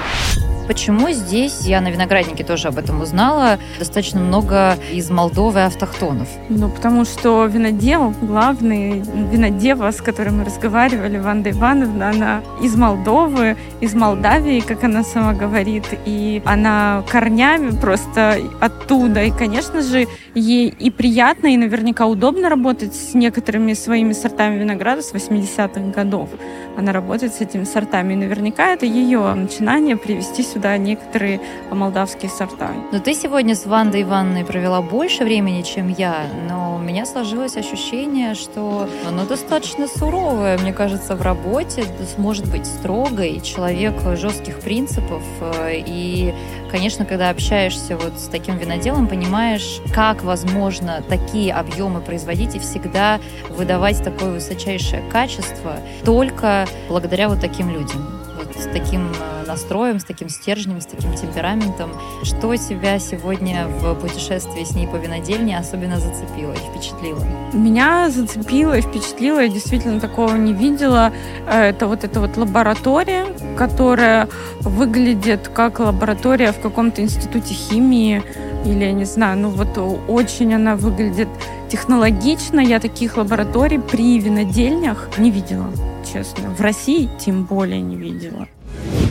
Почему 0.68 1.12
здесь, 1.12 1.62
я 1.62 1.82
на 1.82 1.90
винограднике 1.90 2.44
тоже 2.44 2.70
об 2.70 2.78
этом 2.78 3.02
узнала, 3.02 3.60
достаточно 3.78 4.20
много 4.20 4.78
из 4.92 5.10
Молдовы 5.10 5.64
автохтонов? 5.64 6.28
Ну, 6.50 6.70
потому 6.70 7.04
что 7.06 7.46
винодел, 7.46 8.14
главный 8.22 9.02
винодева, 9.02 9.92
с 9.92 10.02
которой 10.02 10.30
мы 10.30 10.46
разговаривали, 10.46 11.18
Ванда 11.18 11.52
Ивановна, 11.52 12.10
она 12.10 12.42
из 12.62 12.76
Молдовы, 12.76 13.58
из 13.82 13.94
Молдавии, 13.94 14.62
как 14.62 14.84
она 14.84 15.04
сама 15.04 15.34
говорит, 15.34 15.86
и 16.06 16.42
она 16.46 17.04
корнями 17.10 17.72
просто 17.72 18.38
оттуда. 18.60 19.24
И, 19.24 19.32
конечно 19.32 19.82
же, 19.82 20.08
ей 20.36 20.70
и 20.70 20.90
приятно, 20.90 21.48
и 21.48 21.58
наверняка 21.58 22.06
удобно 22.06 22.50
работать 22.50 22.96
с 22.96 23.14
некоторыми 23.14 23.74
своими 23.74 24.14
сортами 24.14 24.58
винограда 24.60 25.02
с 25.02 25.14
80-х 25.14 25.92
годов. 25.92 26.30
Она 26.78 26.94
работает 26.94 27.34
с 27.34 27.42
этими 27.42 27.66
сортами, 27.66 28.14
и 28.14 28.18
наверняка 28.18 28.68
это 28.68 28.86
ее 28.86 29.34
начинание 29.34 29.98
привести 29.98 30.44
сюда 30.52 30.78
некоторые 30.78 31.40
молдавские 31.70 32.30
сорта. 32.30 32.72
Но 32.92 33.00
ты 33.00 33.14
сегодня 33.14 33.56
с 33.56 33.66
Вандой 33.66 34.04
Ивановной 34.04 34.46
провела 34.46 34.82
больше 34.82 35.24
времени, 35.24 35.62
чем 35.62 35.90
я, 35.90 36.26
но 36.50 36.76
у 36.76 36.80
меня 36.80 37.06
сложилось 37.06 37.58
ощущение, 37.58 38.36
что 38.36 38.90
оно 39.08 39.26
достаточно 39.26 39.88
суровое, 39.88 40.58
мне 40.58 40.74
кажется, 40.74 41.16
в 41.16 41.22
работе, 41.22 41.86
может 42.18 42.50
быть 42.52 42.66
строгой, 42.66 43.40
человек 43.42 43.94
жестких 44.18 44.60
принципов, 44.60 45.24
э, 45.40 45.74
и, 45.86 46.34
конечно, 46.72 47.06
когда 47.06 47.30
общаешься 47.30 47.98
вот 47.98 48.20
с 48.20 48.28
таким 48.28 48.58
виноделом, 48.58 49.08
понимаешь, 49.08 49.80
как 49.94 50.24
возможно 50.24 51.04
такие 51.08 51.54
объемы 51.54 52.02
производить 52.02 52.56
и 52.56 52.60
всегда 52.60 53.20
выдавать 53.50 54.04
такое 54.04 54.32
высочайшее 54.32 55.04
качество 55.12 55.76
только 56.04 56.66
благодаря 56.88 57.30
вот 57.30 57.40
таким 57.40 57.70
людям, 57.70 58.08
вот 58.38 58.56
с 58.56 58.66
таким 58.74 59.12
э, 59.12 59.41
настроем, 59.52 60.00
с 60.00 60.04
таким 60.04 60.30
стержнем, 60.30 60.80
с 60.80 60.86
таким 60.86 61.14
темпераментом. 61.14 61.92
Что 62.24 62.56
тебя 62.56 63.00
сегодня 63.00 63.68
в 63.68 63.96
путешествии 63.96 64.64
с 64.64 64.72
ней 64.72 64.88
по 64.88 64.96
винодельне 64.96 65.58
особенно 65.58 66.00
зацепило 66.00 66.54
и 66.54 66.58
впечатлило? 66.70 67.24
Меня 67.54 68.10
зацепило 68.10 68.78
и 68.78 68.82
впечатлило, 68.82 69.40
я 69.42 69.50
действительно 69.50 70.00
такого 70.00 70.36
не 70.36 70.54
видела. 70.54 71.12
Э, 71.48 71.70
это 71.70 71.88
вот 71.88 72.04
эта 72.04 72.20
вот 72.20 72.38
лаборатория, 72.38 73.26
которая 73.58 74.30
выглядит 74.62 75.50
как 75.50 75.80
лаборатория 75.80 76.52
в 76.54 76.62
каком-то 76.62 77.02
институте 77.02 77.54
химии 77.54 78.24
или, 78.66 78.86
я 78.86 78.92
не 78.92 79.06
знаю, 79.06 79.38
ну 79.38 79.50
вот 79.50 79.78
очень 80.08 80.54
она 80.54 80.76
выглядит 80.76 81.28
технологично. 81.68 82.60
Я 82.60 82.80
таких 82.80 83.18
лабораторий 83.18 83.80
при 83.80 84.20
винодельнях 84.20 85.10
не 85.18 85.32
видела, 85.32 85.68
честно. 86.12 86.50
В 86.52 86.62
России 86.62 87.10
тем 87.20 87.44
более 87.44 87.82
не 87.82 87.96
видела. 87.96 88.48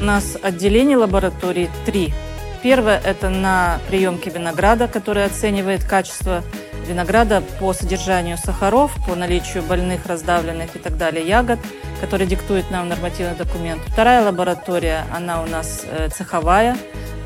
У 0.00 0.04
нас 0.04 0.38
отделение 0.42 0.96
лаборатории 0.96 1.68
три. 1.84 2.14
Первое– 2.62 2.98
это 3.04 3.28
на 3.28 3.80
приемке 3.88 4.30
винограда, 4.30 4.88
которое 4.88 5.26
оценивает 5.26 5.84
качество 5.84 6.42
винограда 6.88 7.42
по 7.58 7.74
содержанию 7.74 8.38
сахаров, 8.38 8.92
по 9.06 9.14
наличию 9.14 9.62
больных, 9.62 10.06
раздавленных 10.06 10.74
и 10.74 10.78
так 10.78 10.96
далее 10.96 11.26
ягод, 11.26 11.58
которые 12.00 12.26
диктует 12.26 12.70
нам 12.70 12.88
нормативный 12.88 13.36
документ. 13.36 13.82
Вторая 13.86 14.24
лаборатория, 14.24 15.04
она 15.14 15.42
у 15.42 15.46
нас 15.46 15.84
э, 15.84 16.08
цеховая, 16.08 16.78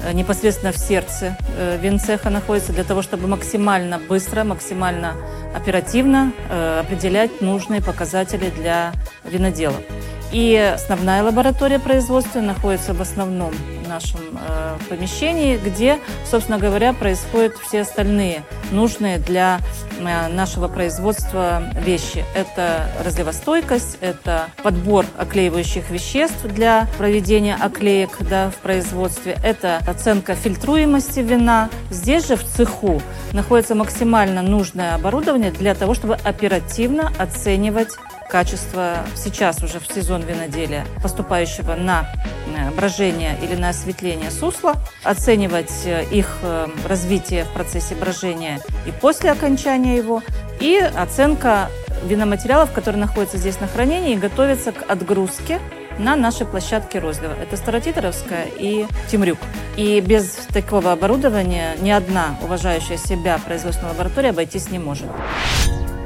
э, 0.03 0.13
непосредственно 0.13 0.73
в 0.73 0.77
сердце 0.77 1.39
э, 1.57 1.79
винцеха 1.81 2.29
находится, 2.29 2.73
для 2.73 2.83
того, 2.83 3.03
чтобы 3.03 3.29
максимально 3.29 4.01
быстро, 4.01 4.43
максимально 4.43 5.15
оперативно 5.55 6.33
определять 6.81 7.41
нужные 7.41 7.81
показатели 7.81 8.51
для 8.51 8.93
винодела. 9.23 9.77
И 10.33 10.57
основная 10.57 11.23
лаборатория 11.23 11.79
производства 11.79 12.41
находится 12.41 12.93
в 12.95 13.01
основном 13.01 13.53
нашем 13.95 14.21
э, 14.35 14.77
помещении, 14.89 15.57
где, 15.57 15.99
собственно 16.29 16.59
говоря, 16.59 16.93
происходят 16.93 17.57
все 17.59 17.83
остальные 17.83 18.43
нужные 18.73 19.19
для 19.19 19.61
э, 19.99 20.29
нашего 20.29 20.69
производства 20.69 21.63
вещи. 21.75 22.25
Это 22.35 22.89
разливостойкость, 23.05 23.99
это 24.01 24.49
подбор 24.63 25.07
оклеивающих 25.17 25.91
веществ 25.91 26.45
для 26.45 26.89
проведения 26.99 27.55
оклеек 27.55 28.19
да, 28.29 28.51
в 28.51 28.57
производстве, 28.57 29.37
это 29.45 29.79
оценка 29.87 30.35
фильтруемости 30.35 31.21
вина. 31.21 31.71
Здесь 31.91 32.27
же 32.27 32.37
в 32.37 32.45
цеху 32.45 33.01
находится 33.33 33.75
максимально 33.75 34.43
нужное 34.43 34.95
оборудование 34.95 35.53
для 35.53 35.75
того, 35.75 35.95
чтобы 35.95 36.15
оперативно 36.15 37.13
оценивать 37.19 37.97
качество 38.29 38.99
сейчас 39.15 39.63
уже 39.63 39.81
в 39.81 39.87
сезон 39.87 40.23
виноделия, 40.23 40.85
поступающего 41.03 41.75
на 41.75 42.07
э, 42.47 42.71
брожение 42.71 43.37
или 43.43 43.55
на 43.55 43.71
осветление 43.71 44.31
сусла, 44.31 44.75
оценивать 45.03 45.73
э, 45.85 46.05
их 46.11 46.39
э, 46.43 46.67
развитие 46.87 47.45
в 47.45 47.51
процессе 47.51 47.95
брожения 47.95 48.61
и 48.87 48.93
после 48.93 49.31
окончания 49.31 49.97
его, 49.97 50.23
и 50.61 50.79
оценка 50.79 51.69
виноматериалов, 52.05 52.73
которые 52.73 53.01
находятся 53.01 53.39
здесь 53.39 53.61
на 53.61 53.67
хранении 53.67 54.15
и 54.15 54.19
готовятся 54.19 54.73
к 54.73 54.91
отгрузке 54.91 55.61
на 55.99 56.17
нашей 56.17 56.47
площадке 56.47 56.99
розлива. 56.99 57.35
Это 57.41 57.57
Старотиторовская 57.57 58.47
и 58.59 58.87
Тимрюк. 59.11 59.39
И 59.77 60.01
без 60.01 60.25
такого 60.53 60.93
оборудования 60.93 61.77
ни 61.81 61.91
одна 61.91 62.37
уважающая 62.43 62.97
себя 62.97 63.39
производственная 63.45 63.93
лаборатория 63.93 64.31
обойтись 64.31 64.71
не 64.71 64.79
может. 64.79 65.07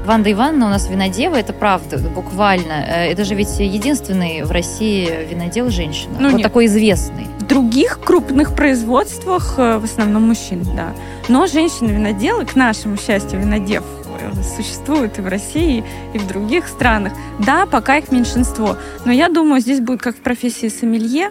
Ванда 0.09 0.31
Ивановна 0.31 0.65
у 0.65 0.69
нас 0.69 0.89
винодева, 0.89 1.35
это 1.35 1.53
правда, 1.53 1.99
буквально. 1.99 2.83
Э, 2.83 3.11
это 3.11 3.23
же 3.23 3.35
ведь 3.35 3.59
единственный 3.59 4.41
в 4.41 4.49
России 4.49 5.07
винодел 5.29 5.69
женщина. 5.69 6.15
Ну, 6.19 6.29
вот 6.29 6.37
нет. 6.37 6.43
такой 6.47 6.65
известный. 6.65 7.27
В 7.37 7.45
других 7.45 7.99
крупных 7.99 8.55
производствах 8.55 9.53
э, 9.59 9.77
в 9.77 9.83
основном 9.83 10.23
мужчин, 10.23 10.65
да. 10.75 10.95
Но 11.27 11.45
женщины-виноделы, 11.45 12.47
к 12.47 12.55
нашему 12.55 12.97
счастью, 12.97 13.39
винодев 13.39 13.83
э, 14.19 14.31
существуют 14.57 15.19
и 15.19 15.21
в 15.21 15.27
России, 15.27 15.83
и 16.15 16.17
в 16.17 16.25
других 16.25 16.67
странах. 16.67 17.13
Да, 17.37 17.67
пока 17.67 17.97
их 17.97 18.11
меньшинство. 18.11 18.77
Но 19.05 19.11
я 19.11 19.29
думаю, 19.29 19.61
здесь 19.61 19.79
будет 19.79 20.01
как 20.01 20.15
в 20.15 20.21
профессии 20.21 20.69
сомелье, 20.69 21.29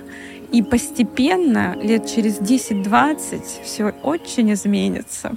и 0.53 0.63
постепенно, 0.63 1.77
лет 1.81 2.07
через 2.07 2.41
10-20, 2.41 3.65
все 3.65 3.95
очень 4.03 4.53
изменится. 4.53 5.37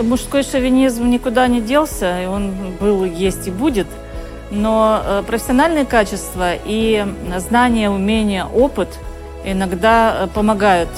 Мужской 0.00 0.42
шовинизм 0.42 1.08
никуда 1.08 1.48
не 1.48 1.60
делся, 1.60 2.22
и 2.22 2.26
он 2.26 2.52
был, 2.80 3.04
есть 3.04 3.48
и 3.48 3.50
будет. 3.50 3.86
Но 4.50 5.02
э, 5.04 5.22
профессиональные 5.26 5.84
качества 5.84 6.52
и 6.54 7.04
знания, 7.38 7.90
умения, 7.90 8.44
опыт 8.44 8.88
иногда 9.44 10.24
э, 10.24 10.28
помогают 10.28 10.88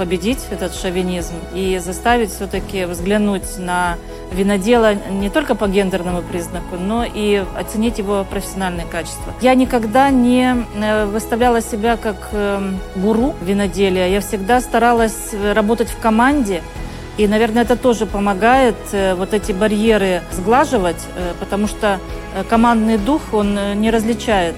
победить 0.00 0.38
этот 0.50 0.74
шовинизм 0.74 1.34
и 1.54 1.78
заставить 1.78 2.30
все-таки 2.30 2.86
взглянуть 2.86 3.58
на 3.58 3.98
винодела 4.32 4.94
не 4.94 5.28
только 5.28 5.54
по 5.54 5.68
гендерному 5.68 6.22
признаку, 6.22 6.76
но 6.80 7.04
и 7.04 7.44
оценить 7.54 7.98
его 7.98 8.24
профессиональные 8.24 8.86
качества. 8.86 9.34
Я 9.42 9.54
никогда 9.54 10.08
не 10.08 10.64
э, 10.74 11.04
выставляла 11.04 11.60
себя 11.60 11.98
как 11.98 12.30
эм, 12.32 12.78
гуру 12.96 13.34
виноделия. 13.42 14.10
Я 14.10 14.22
всегда 14.22 14.62
старалась 14.62 15.34
работать 15.54 15.90
в 15.90 15.98
команде, 16.00 16.62
и, 17.18 17.28
наверное, 17.28 17.64
это 17.64 17.76
тоже 17.76 18.06
помогает 18.06 18.78
э, 18.92 19.14
вот 19.14 19.34
эти 19.34 19.52
барьеры 19.52 20.22
сглаживать, 20.32 21.04
э, 21.14 21.34
потому 21.38 21.66
что 21.66 21.98
командный 22.48 22.96
дух, 22.96 23.20
он 23.32 23.58
не 23.78 23.90
различает 23.90 24.54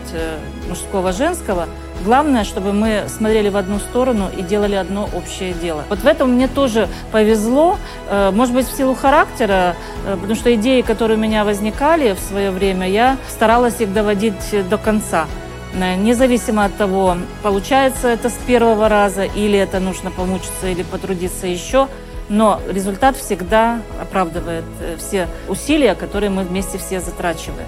мужского, 0.68 1.11
женского, 1.12 1.66
Главное, 2.04 2.42
чтобы 2.42 2.73
мы 2.73 3.04
смотрели 3.06 3.49
в 3.49 3.56
одну 3.56 3.78
сторону 3.78 4.28
и 4.37 4.42
делали 4.42 4.75
одно 4.75 5.09
общее 5.14 5.52
дело. 5.52 5.85
Вот 5.88 6.00
в 6.00 6.06
этом 6.06 6.32
мне 6.32 6.49
тоже 6.49 6.88
повезло, 7.12 7.78
э, 8.11 8.32
может 8.32 8.54
быть, 8.54 8.66
в 8.66 8.76
силу 8.76 8.94
характера, 8.94 9.76
э, 10.04 10.14
потому 10.14 10.35
что 10.35 10.52
идеи, 10.54 10.80
которые 10.80 11.16
у 11.16 11.21
меня 11.21 11.44
возникали 11.44 12.14
в 12.14 12.18
свое 12.18 12.50
время, 12.50 12.88
я 12.88 13.18
старалась 13.28 13.80
их 13.80 13.92
доводить 13.92 14.68
до 14.68 14.78
конца. 14.78 15.26
Э, 15.75 15.94
независимо 15.94 16.64
от 16.64 16.76
того, 16.76 17.16
получается 17.44 18.09
это 18.09 18.30
с 18.30 18.38
первого 18.47 18.88
раза, 18.88 19.23
или 19.23 19.56
это 19.56 19.78
нужно 19.78 20.11
помучиться, 20.11 20.66
или 20.66 20.82
потрудиться 20.82 21.47
еще, 21.47 21.87
но 22.28 22.61
результат 22.68 23.16
всегда 23.16 23.80
оправдывает 24.00 24.64
все 24.99 25.28
усилия, 25.49 25.94
которые 25.94 26.30
мы 26.30 26.42
вместе 26.42 26.78
все 26.78 27.00
затрачиваем. 27.00 27.66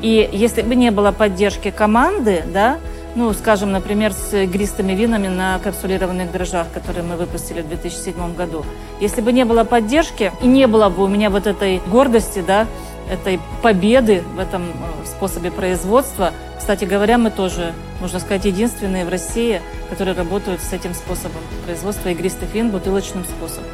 И 0.00 0.28
если 0.32 0.62
бы 0.62 0.74
не 0.74 0.90
было 0.90 1.12
поддержки 1.12 1.70
команды, 1.70 2.44
да, 2.52 2.78
ну, 3.14 3.32
скажем, 3.32 3.70
например, 3.72 4.12
с 4.12 4.34
игристыми 4.34 4.92
винами 4.92 5.28
на 5.28 5.58
капсулированных 5.60 6.32
дрожжах, 6.32 6.66
которые 6.72 7.04
мы 7.04 7.16
выпустили 7.16 7.62
в 7.62 7.68
2007 7.68 8.34
году. 8.34 8.64
Если 9.00 9.20
бы 9.20 9.32
не 9.32 9.44
было 9.44 9.64
поддержки 9.64 10.32
и 10.42 10.46
не 10.46 10.66
было 10.66 10.88
бы 10.88 11.04
у 11.04 11.08
меня 11.08 11.30
вот 11.30 11.46
этой 11.46 11.80
гордости, 11.86 12.42
да, 12.46 12.66
этой 13.10 13.38
победы 13.62 14.24
в 14.34 14.38
этом 14.38 14.62
э, 14.62 15.06
способе 15.06 15.50
производства, 15.50 16.32
кстати 16.58 16.84
говоря, 16.84 17.18
мы 17.18 17.30
тоже, 17.30 17.74
можно 18.00 18.18
сказать, 18.18 18.46
единственные 18.46 19.04
в 19.04 19.10
России, 19.10 19.60
которые 19.90 20.16
работают 20.16 20.62
с 20.62 20.72
этим 20.72 20.94
способом 20.94 21.42
производства 21.66 22.08
игристых 22.08 22.52
вин 22.54 22.70
бутылочным 22.70 23.24
способом. 23.24 23.68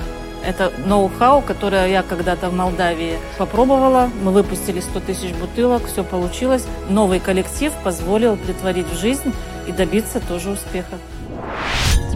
Это 0.45 0.73
ноу-хау, 0.87 1.43
которое 1.43 1.89
я 1.89 2.03
когда-то 2.03 2.49
в 2.49 2.55
Молдавии 2.55 3.19
попробовала. 3.39 4.11
Мы 4.23 4.33
выпустили 4.33 4.81
100 4.81 5.01
тысяч 5.01 5.33
бутылок, 5.35 5.87
все 5.87 6.03
получилось. 6.03 6.67
Новый 6.89 7.21
коллектив 7.21 7.73
позволил 7.85 8.37
притворить 8.37 8.87
в 8.87 8.99
жизнь 8.99 9.33
и 9.69 9.73
добиться 9.73 10.21
тоже 10.21 10.51
успеха. 10.51 10.99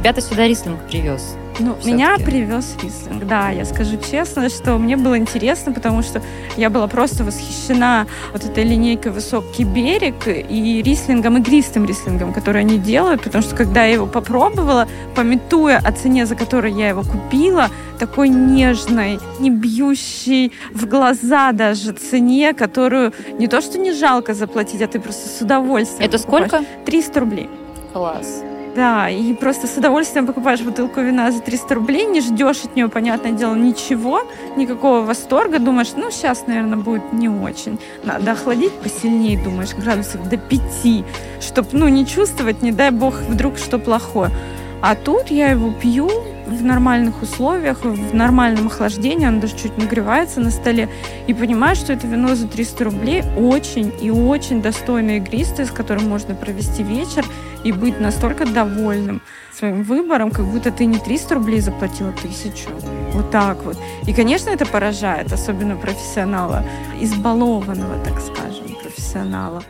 Тебя-то 0.04 0.20
сюда 0.20 0.46
рислинг 0.46 0.82
привез. 0.82 1.34
Ну, 1.58 1.78
меня 1.82 2.16
привез 2.22 2.76
рислинг, 2.82 3.26
да, 3.26 3.48
я 3.48 3.64
скажу 3.64 3.96
честно, 3.96 4.50
что 4.50 4.76
мне 4.76 4.98
было 4.98 5.16
интересно, 5.16 5.72
потому 5.72 6.02
что 6.02 6.20
я 6.58 6.68
была 6.68 6.88
просто 6.88 7.24
восхищена 7.24 8.06
вот 8.30 8.44
этой 8.44 8.64
линейкой 8.64 9.12
«Высокий 9.12 9.64
берег» 9.64 10.28
и 10.28 10.82
рислингом, 10.84 11.38
игристым 11.38 11.86
рислингом, 11.86 12.34
который 12.34 12.60
они 12.60 12.76
делают, 12.76 13.22
потому 13.22 13.42
что 13.42 13.56
когда 13.56 13.86
я 13.86 13.94
его 13.94 14.06
попробовала, 14.06 14.86
пометуя 15.16 15.78
о 15.82 15.90
цене, 15.90 16.26
за 16.26 16.36
которую 16.36 16.74
я 16.74 16.90
его 16.90 17.02
купила, 17.02 17.70
такой 17.98 18.28
нежной, 18.28 19.18
не 19.38 19.48
бьющей 19.48 20.52
в 20.74 20.84
глаза 20.84 21.52
даже 21.52 21.92
цене, 21.92 22.52
которую 22.52 23.14
не 23.38 23.46
то 23.46 23.62
что 23.62 23.78
не 23.78 23.92
жалко 23.92 24.34
заплатить, 24.34 24.82
а 24.82 24.86
ты 24.86 25.00
просто 25.00 25.30
с 25.30 25.40
удовольствием 25.40 26.06
Это 26.06 26.18
покупаешь. 26.18 26.48
сколько? 26.48 26.66
300 26.84 27.20
рублей. 27.20 27.48
Класс. 27.94 28.42
Да, 28.74 29.08
и 29.08 29.34
просто 29.34 29.68
с 29.68 29.76
удовольствием 29.76 30.26
покупаешь 30.26 30.60
бутылку 30.60 31.00
вина 31.00 31.30
за 31.30 31.40
300 31.40 31.74
рублей, 31.76 32.06
не 32.06 32.20
ждешь 32.20 32.64
от 32.64 32.74
нее, 32.74 32.88
понятное 32.88 33.30
дело, 33.30 33.54
ничего, 33.54 34.22
никакого 34.56 35.02
восторга, 35.02 35.60
думаешь, 35.60 35.92
ну, 35.96 36.10
сейчас, 36.10 36.48
наверное, 36.48 36.78
будет 36.78 37.12
не 37.12 37.28
очень. 37.28 37.78
Надо 38.02 38.32
охладить 38.32 38.72
посильнее, 38.72 39.40
думаешь, 39.40 39.74
градусов 39.74 40.28
до 40.28 40.38
5, 40.38 41.04
чтобы, 41.40 41.68
ну, 41.70 41.86
не 41.86 42.04
чувствовать, 42.04 42.62
не 42.62 42.72
дай 42.72 42.90
бог, 42.90 43.14
вдруг 43.28 43.58
что 43.58 43.78
плохое. 43.78 44.30
А 44.82 44.96
тут 44.96 45.30
я 45.30 45.50
его 45.50 45.70
пью 45.70 46.10
в 46.46 46.62
нормальных 46.62 47.22
условиях, 47.22 47.84
в 47.84 48.14
нормальном 48.14 48.66
охлаждении, 48.66 49.26
оно 49.26 49.40
даже 49.40 49.56
чуть 49.56 49.78
нагревается 49.78 50.40
на 50.40 50.50
столе, 50.50 50.88
и 51.26 51.32
понимаю, 51.32 51.76
что 51.76 51.92
это 51.92 52.06
вино 52.06 52.34
за 52.34 52.48
300 52.48 52.84
рублей 52.84 53.22
очень 53.36 53.92
и 54.02 54.10
очень 54.10 54.60
достойное 54.60 55.18
игристое, 55.18 55.64
с 55.64 55.70
которым 55.70 56.08
можно 56.08 56.34
провести 56.34 56.82
вечер 56.82 57.24
и 57.64 57.72
быть 57.72 57.98
настолько 57.98 58.46
довольным 58.46 59.22
своим 59.52 59.82
выбором, 59.82 60.30
как 60.30 60.44
будто 60.44 60.70
ты 60.70 60.84
не 60.84 60.98
300 60.98 61.34
рублей 61.34 61.60
заплатила, 61.60 62.10
а 62.10 62.12
тысячу. 62.12 62.70
Вот 63.12 63.30
так 63.30 63.62
вот. 63.64 63.76
И, 64.06 64.12
конечно, 64.12 64.50
это 64.50 64.66
поражает, 64.66 65.32
особенно 65.32 65.76
профессионала, 65.76 66.62
избалованного, 67.00 68.04
так 68.04 68.20
скажем, 68.20 68.76
профессионала. 68.82 69.62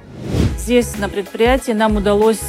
Здесь 0.59 0.99
на 0.99 1.09
предприятии 1.09 1.73
нам 1.73 1.97
удалось 1.97 2.41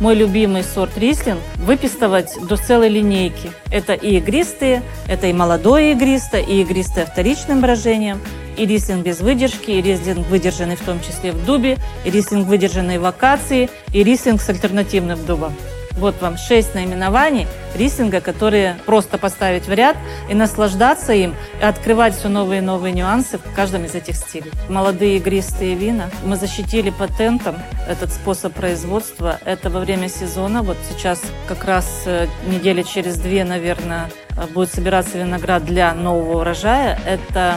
мой 0.00 0.14
любимый 0.14 0.62
сорт 0.62 0.96
рислинг 0.98 1.40
выпистывать 1.56 2.36
до 2.48 2.56
целой 2.56 2.88
линейки. 2.88 3.50
Это 3.70 3.94
и 3.94 4.16
игристые, 4.18 4.82
это 5.08 5.26
и 5.26 5.32
молодое 5.32 5.92
игристое, 5.92 6.42
и 6.42 6.62
игристое 6.62 7.06
вторичным 7.06 7.60
брожением, 7.60 8.20
и 8.56 8.66
рислинг 8.66 9.04
без 9.04 9.20
выдержки, 9.20 9.70
и 9.70 9.82
рислинг 9.82 10.26
выдержанный 10.28 10.76
в 10.76 10.82
том 10.82 11.00
числе 11.00 11.32
в 11.32 11.44
дубе, 11.44 11.78
и 12.04 12.10
рислинг 12.10 12.46
выдержанный 12.46 12.98
в 12.98 13.04
акации, 13.04 13.68
и 13.92 14.02
рислинг 14.02 14.40
с 14.40 14.48
альтернативным 14.48 15.24
дубом. 15.24 15.54
Вот 15.92 16.20
вам 16.20 16.36
шесть 16.36 16.74
наименований 16.74 17.46
рислинга, 17.76 18.20
которые 18.20 18.76
просто 18.84 19.16
поставить 19.16 19.66
в 19.66 19.72
ряд 19.72 19.96
и 20.28 20.34
наслаждаться 20.34 21.12
им, 21.12 21.34
и 21.60 21.64
открывать 21.64 22.16
все 22.16 22.28
новые 22.28 22.58
и 22.58 22.64
новые 22.64 22.92
нюансы 22.92 23.38
в 23.38 23.54
каждом 23.54 23.84
из 23.84 23.94
этих 23.94 24.16
стилей. 24.16 24.50
Молодые 24.68 25.18
игристые 25.18 25.76
вина. 25.76 26.10
Мы 26.24 26.36
защитили 26.36 26.90
патентом 26.90 27.56
этот 27.88 28.12
способ 28.12 28.52
производства. 28.54 29.38
Это 29.44 29.70
во 29.70 29.80
время 29.80 30.08
сезона. 30.08 30.62
Вот 30.62 30.76
сейчас 30.90 31.22
как 31.46 31.64
раз 31.64 32.02
э, 32.06 32.26
недели 32.46 32.82
через 32.82 33.16
две, 33.16 33.44
наверное, 33.44 34.10
будет 34.52 34.72
собираться 34.72 35.18
виноград 35.18 35.64
для 35.64 35.94
нового 35.94 36.40
урожая. 36.40 36.98
Это 37.06 37.56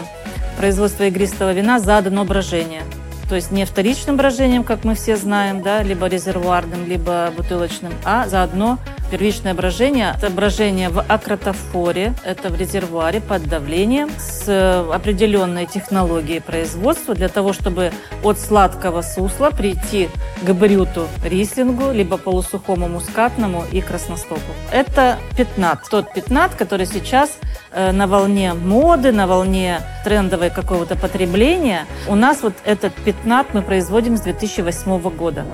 производство 0.57 1.03
игристого 1.03 1.53
вина 1.53 1.79
за 1.79 1.97
одно 1.97 2.25
брожение 2.25 2.83
то 3.29 3.35
есть 3.35 3.51
не 3.51 3.65
вторичным 3.65 4.15
брожением, 4.15 4.63
как 4.63 4.83
мы 4.83 4.95
все 4.95 5.17
знаем, 5.17 5.61
да, 5.61 5.83
либо 5.83 6.07
резервуарным, 6.07 6.87
либо 6.87 7.31
бутылочным, 7.35 7.93
а 8.05 8.27
заодно 8.27 8.79
первичное 9.11 9.53
брожение. 9.53 10.13
Это 10.17 10.29
брожение 10.29 10.89
в 10.89 11.01
акротофоре, 11.01 12.13
это 12.23 12.49
в 12.49 12.57
резервуаре 12.57 13.21
под 13.21 13.47
давлением 13.47 14.09
с 14.17 14.47
определенной 14.93 15.65
технологией 15.65 16.41
производства 16.41 17.15
для 17.15 17.27
того, 17.27 17.53
чтобы 17.53 17.91
от 18.23 18.39
сладкого 18.39 19.01
сусла 19.01 19.51
прийти 19.51 20.09
к 20.41 20.53
брюту 20.53 21.07
рислингу, 21.23 21.91
либо 21.91 22.17
полусухому 22.17 22.87
мускатному 22.87 23.63
и 23.71 23.81
красностоку. 23.81 24.41
Это 24.71 25.17
пятнат. 25.37 25.79
Тот 25.89 26.13
пятнат, 26.13 26.55
который 26.55 26.85
сейчас 26.85 27.37
э, 27.66 27.66
на 27.91 28.07
волне 28.07 28.53
моды, 28.53 29.11
на 29.11 29.27
волне 29.27 29.81
трендовой 30.03 30.49
какого-то 30.49 30.95
потребления. 30.95 31.85
У 32.07 32.15
нас 32.15 32.41
вот 32.41 32.53
этот 32.65 32.93
пятнат 32.93 33.53
мы 33.53 33.61
производим 33.61 34.17
с 34.17 34.21
2008 34.21 34.99
года. 35.09 35.45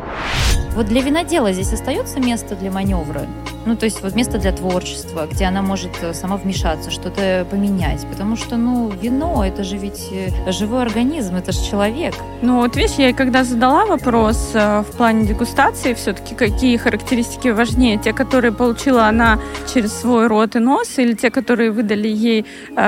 Вот 0.76 0.88
для 0.88 1.02
винодела 1.02 1.52
здесь 1.52 1.74
остается 1.74 2.20
место 2.20 2.56
для 2.56 2.72
маневра? 2.72 3.28
Ну, 3.66 3.76
то 3.78 3.86
есть 3.86 4.02
вот 4.02 4.14
место 4.16 4.38
для 4.38 4.52
творчества, 4.52 5.28
где 5.32 5.46
она 5.46 5.62
может 5.62 5.92
э, 6.02 6.14
сама 6.14 6.36
вмешаться, 6.36 6.92
что-то 6.92 7.48
поменять. 7.50 8.06
Потому 8.08 8.36
что, 8.36 8.58
ну, 8.58 8.90
вино, 8.90 9.46
это 9.46 9.64
же 9.64 9.78
ведь 9.78 10.10
э, 10.12 10.52
живой 10.52 10.82
организм, 10.82 11.36
это 11.36 11.54
же 11.54 11.60
человек. 11.70 12.14
Ну, 12.42 12.60
вот 12.60 12.76
видишь, 12.76 12.96
я 12.98 13.14
когда 13.14 13.44
задала 13.44 13.86
вопрос 13.86 14.52
э, 14.54 14.82
в 14.82 14.98
плане 14.98 15.26
дегустации, 15.26 15.94
все-таки 15.94 16.36
какие 16.36 16.76
характеристики 16.76 17.48
важнее, 17.48 17.98
те, 17.98 18.12
которые 18.12 18.52
получила 18.52 19.06
она 19.06 19.40
через 19.74 19.94
свой 19.94 20.28
рот 20.28 20.56
и 20.56 20.60
нос, 20.60 20.98
или 20.98 21.14
те, 21.14 21.32
которые 21.32 21.72
выдали 21.72 22.08
ей 22.08 22.46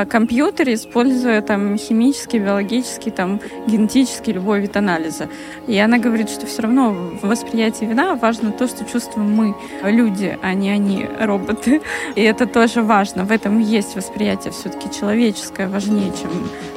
компьютер, 0.09 0.73
используя 0.73 1.41
там 1.41 1.77
химический, 1.77 2.39
биологический, 2.39 3.11
там 3.11 3.39
генетический, 3.67 4.33
любой 4.33 4.59
вид 4.59 4.75
анализа. 4.75 5.29
И 5.67 5.77
она 5.77 5.99
говорит, 5.99 6.29
что 6.29 6.45
все 6.45 6.63
равно 6.63 6.91
в 6.91 7.27
восприятии 7.27 7.85
вина 7.85 8.15
важно 8.15 8.51
то, 8.51 8.67
что 8.67 8.83
чувствуем 8.85 9.31
мы, 9.31 9.55
люди, 9.83 10.38
а 10.41 10.53
не 10.53 10.64
они 10.69 11.08
роботы. 11.19 11.82
И 12.15 12.21
это 12.21 12.45
тоже 12.45 12.82
важно. 12.82 13.25
В 13.25 13.32
этом 13.32 13.60
есть 13.60 13.95
восприятие 13.95 14.51
все-таки 14.51 14.89
человеческое 14.99 15.67
важнее, 15.67 16.12
чем 16.19 16.30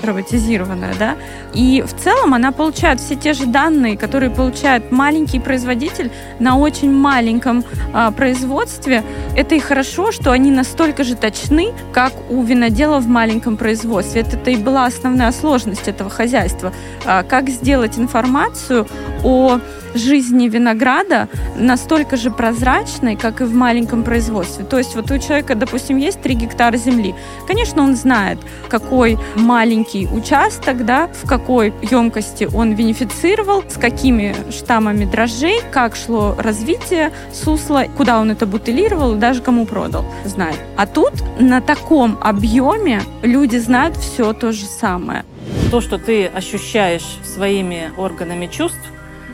роботизированное, 0.03 0.95
да. 0.99 1.17
И 1.55 1.83
в 1.87 1.95
целом 1.97 2.35
она 2.35 2.53
получает 2.53 3.01
все 3.01 3.17
те 3.17 3.33
же 3.33 3.47
данные, 3.47 3.97
которые 3.97 4.31
получает 4.31 4.93
маленький 4.93 5.41
производитель 5.41 6.11
на 6.39 6.59
очень 6.59 6.93
маленьком 6.93 7.65
а, 7.93 8.11
производстве. 8.11 9.03
Это 9.37 9.55
и 9.55 9.61
хорошо, 9.61 10.13
что 10.13 10.33
они 10.33 10.51
настолько 10.51 11.05
же 11.05 11.17
точны, 11.17 11.73
как 11.93 12.13
у 12.31 12.43
винодела 12.43 12.99
в 13.01 13.09
маленьком 13.09 13.57
производстве. 13.57 14.23
Это-то 14.23 14.51
и 14.51 14.57
была 14.57 14.87
основная 14.87 15.33
сложность 15.33 15.89
этого 15.89 16.11
хозяйства. 16.11 16.73
А, 17.05 17.23
как 17.23 17.49
сделать 17.49 17.99
информацию 17.99 18.87
о 19.25 19.61
жизни 19.95 20.49
винограда 20.49 21.29
настолько 21.57 22.17
же 22.17 22.31
прозрачной, 22.31 23.17
как 23.17 23.41
и 23.41 23.45
в 23.45 23.55
маленьком 23.55 24.03
производстве. 24.03 24.65
То 24.65 24.79
есть 24.79 24.95
вот 24.95 25.11
у 25.11 25.19
человека, 25.19 25.55
допустим, 25.55 25.97
есть 25.97 26.21
3 26.23 26.35
гектара 26.35 26.77
земли. 26.77 27.15
Конечно, 27.47 27.83
он 27.83 27.97
знает, 27.97 28.39
какой 28.69 29.19
маленький 29.35 30.07
участок, 30.07 30.85
да, 30.85 31.09
в 31.09 31.27
какой 31.27 31.73
емкости 31.83 32.49
он 32.53 32.73
винифицировал, 32.73 33.65
с 33.69 33.77
какими 33.77 34.35
штаммами 34.51 35.05
дрожжей, 35.05 35.61
как 35.71 35.97
шло 35.97 36.35
развитие 36.39 37.13
сусла, 37.33 37.85
куда 37.97 38.21
он 38.21 38.31
это 38.31 38.47
бутылировал 38.47 39.15
и 39.15 39.19
даже 39.19 39.41
кому 39.43 39.67
продал, 39.67 40.05
знает. 40.25 40.59
А 40.77 40.87
тут 40.87 41.13
на 41.41 41.61
таком 41.61 42.19
объеме 42.21 43.03
люди 43.23 43.57
знают 43.57 43.97
все 43.97 44.33
то 44.33 44.53
же 44.53 44.65
самое. 44.67 45.25
То, 45.71 45.81
что 45.81 45.99
ты 45.99 46.27
ощущаешь 46.27 47.19
своими 47.25 47.91
органами 47.97 48.47
чувств, 48.47 48.79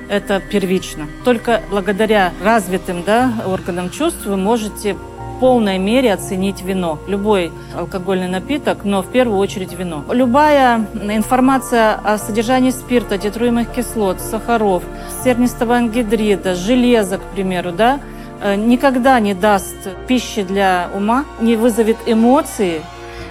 это 0.08 0.40
первично. 0.40 1.06
Только 1.24 1.62
благодаря 1.70 2.32
развитым 2.42 3.02
да, 3.04 3.32
органам 3.46 3.90
чувств 3.90 4.26
вы 4.26 4.36
можете 4.36 4.96
полной 5.40 5.78
мере 5.78 6.12
оценить 6.12 6.62
вино. 6.62 6.98
Любой 7.06 7.52
алкогольный 7.76 8.28
напиток, 8.28 8.78
но 8.84 9.02
в 9.02 9.08
первую 9.10 9.38
очередь 9.38 9.72
вино. 9.72 10.04
Любая 10.10 10.86
информация 11.02 11.94
о 11.94 12.18
содержании 12.18 12.70
спирта, 12.70 13.18
тетруемых 13.18 13.70
кислот, 13.70 14.20
сахаров, 14.20 14.82
сернистого 15.22 15.76
ангидрида, 15.76 16.54
железа, 16.54 17.18
к 17.18 17.22
примеру, 17.34 17.72
да, 17.72 18.00
э, 18.42 18.54
никогда 18.54 19.20
не 19.20 19.34
даст 19.34 19.76
пищи 20.06 20.42
для 20.42 20.88
ума, 20.94 21.24
не 21.40 21.56
вызовет 21.56 21.98
эмоции, 22.06 22.80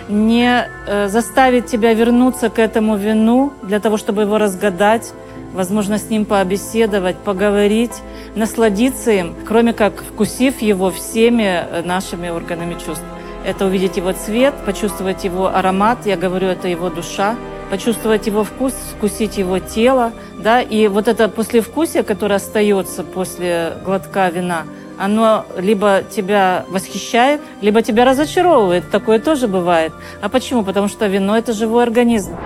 не 0.09 0.67
э, 0.85 1.07
заставит 1.07 1.67
тебя 1.67 1.93
вернуться 1.93 2.49
к 2.49 2.59
этому 2.59 2.97
вину 2.97 3.53
для 3.63 3.79
того, 3.79 3.97
чтобы 3.97 4.23
его 4.23 4.37
разгадать, 4.37 5.13
возможно, 5.53 5.97
с 5.97 6.09
ним 6.09 6.25
пообеседовать, 6.25 7.17
поговорить, 7.17 8.01
насладиться 8.35 9.11
им, 9.11 9.35
кроме 9.47 9.73
как 9.73 10.03
вкусив 10.03 10.61
его 10.61 10.91
всеми 10.91 11.43
э, 11.43 11.81
нашими 11.83 12.29
органами 12.29 12.73
чувств. 12.73 13.03
Это 13.45 13.65
увидеть 13.65 13.97
его 13.97 14.13
цвет, 14.13 14.53
почувствовать 14.65 15.23
его 15.23 15.47
аромат, 15.47 16.05
я 16.05 16.15
говорю, 16.15 16.47
это 16.47 16.67
его 16.67 16.89
душа, 16.89 17.35
почувствовать 17.69 18.27
его 18.27 18.43
вкус, 18.43 18.73
вкусить 18.95 19.37
его 19.37 19.59
тело, 19.59 20.13
да, 20.37 20.61
и 20.61 20.87
вот 20.87 21.07
это 21.07 21.27
послевкусие, 21.27 22.03
которое 22.03 22.35
остается 22.35 23.03
после 23.03 23.73
глотка 23.83 24.29
вина, 24.29 24.63
оно 24.97 25.45
либо 25.57 26.03
тебя 26.09 26.65
восхищает, 26.69 27.41
либо 27.61 27.81
тебя 27.81 28.05
разочаровывает. 28.05 28.89
Такое 28.91 29.19
тоже 29.19 29.47
бывает. 29.47 29.91
А 30.21 30.29
почему? 30.29 30.63
Потому 30.63 30.87
что 30.87 31.07
вино– 31.07 31.37
это 31.37 31.53
живой 31.53 31.83
организм. 31.83 32.37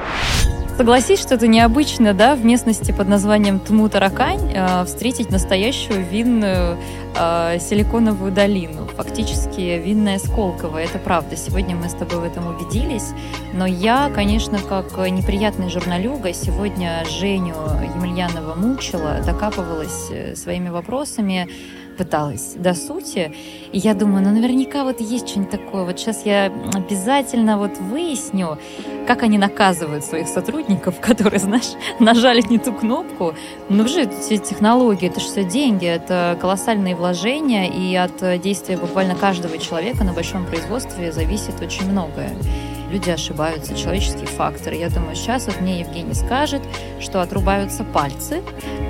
Согласись, 0.78 1.20
что 1.20 1.34
это 1.34 1.48
необычно, 1.48 2.14
да, 2.14 2.36
в 2.36 2.46
местности 2.46 2.92
под 2.92 3.08
названием 3.08 3.60
Тму-Таракань 3.60 4.54
э, 4.54 4.86
встретить 4.86 5.32
настоящую 5.32 6.06
винную 6.06 6.78
э, 7.20 7.58
силиконовую 7.60 8.32
долину. 8.32 8.86
Фактически 8.96 9.82
винная 9.84 10.20
Сколково, 10.20 10.78
это 10.78 11.00
правда. 11.00 11.36
Сегодня 11.36 11.76
мы 11.76 11.90
с 11.90 11.94
тобой 11.94 12.20
в 12.20 12.24
этом 12.24 12.46
убедились. 12.46 13.08
Но 13.56 13.66
я, 13.66 14.12
конечно, 14.14 14.60
как 14.60 14.96
неприятный 15.10 15.72
журналюга, 15.72 16.32
сегодня 16.32 17.04
Женю 17.10 17.56
Емельянова 17.96 18.54
мучила, 18.54 19.20
докапывалась 19.26 20.12
э, 20.12 20.36
своими 20.36 20.70
вопросами, 20.70 21.50
пыталась 21.98 22.54
до 22.56 22.76
сути. 22.76 23.34
И 23.72 23.80
я 23.80 23.96
думаю, 23.96 24.24
ну 24.24 24.32
наверняка 24.32 24.84
вот 24.84 25.02
есть 25.02 25.28
что-нибудь 25.28 25.52
такое. 25.52 25.86
Вот 25.86 26.00
сейчас 26.00 26.24
я 26.24 26.52
обязательно 26.76 27.58
вот 27.58 27.78
выясню, 27.80 28.60
как 29.08 29.24
они 29.24 29.38
наказывают 29.38 30.04
своих 30.04 30.28
сотрудников, 30.28 31.00
которые, 31.02 31.40
знаешь, 31.40 31.74
нажали 32.00 32.42
не 32.42 32.60
ту 32.60 32.74
кнопку. 32.74 33.34
Ну 33.70 33.88
же, 33.88 34.02
эти 34.02 34.38
технологии, 34.38 35.08
это 35.10 35.20
же 35.20 35.28
все 35.28 35.44
деньги, 35.44 35.86
это 35.86 36.38
колоссальные 36.40 36.96
вложения, 36.96 37.68
и 37.68 37.96
от 37.96 38.42
действия 38.42 38.78
буквально 38.78 39.16
каждого 39.16 39.58
человека 39.58 40.04
на 40.04 40.14
большом 40.14 40.46
производстве 40.46 41.12
зависит 41.12 41.62
очень 41.62 41.90
многое 41.90 42.32
люди 42.90 43.10
ошибаются, 43.10 43.76
человеческие 43.76 44.28
факторы. 44.28 44.78
Я 44.78 44.90
думаю, 44.90 45.16
сейчас 45.16 45.48
вот 45.48 45.60
мне 45.62 45.80
Евгений 45.80 46.14
скажет, 46.14 46.62
что 47.00 47.22
отрубаются 47.22 47.84
пальцы 47.84 48.42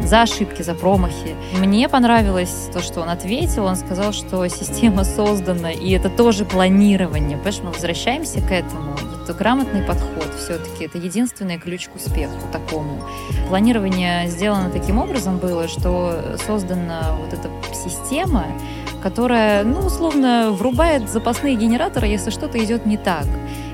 за 0.02 0.22
ошибки, 0.22 0.62
за 0.62 0.76
промахи. 0.76 1.36
Мне 1.60 1.90
понравилось 1.90 2.70
то, 2.72 2.82
что 2.82 3.02
он 3.02 3.10
ответил. 3.10 3.66
Он 3.66 3.76
сказал, 3.76 4.14
что 4.14 4.48
система 4.48 5.04
создана, 5.04 5.72
и 5.72 5.92
это 5.92 6.10
тоже 6.10 6.46
планирование. 6.46 7.38
Понимаешь, 7.38 7.62
мы 7.64 7.72
возвращаемся 7.72 8.42
к 8.42 8.52
этому. 8.52 8.96
Это 9.28 9.34
грамотный 9.38 9.82
подход 9.82 10.34
все-таки. 10.38 10.86
Это 10.86 10.98
единственный 11.00 11.58
ключ 11.58 11.90
к 11.90 11.96
успеху 11.96 12.38
такому. 12.54 13.04
Планирование 13.50 14.30
сделано 14.30 14.70
таким 14.70 15.00
образом 15.00 15.38
было, 15.38 15.68
что 15.68 16.38
создана 16.46 17.12
вот 17.20 17.34
эта 17.34 17.50
система, 17.76 18.46
которая, 19.04 19.66
ну, 19.66 19.82
условно, 19.82 20.52
врубает 20.52 21.10
запасные 21.10 21.58
генераторы, 21.58 22.08
если 22.08 22.30
что-то 22.30 22.58
идет 22.64 22.86
не 22.86 22.96
так. 22.96 23.26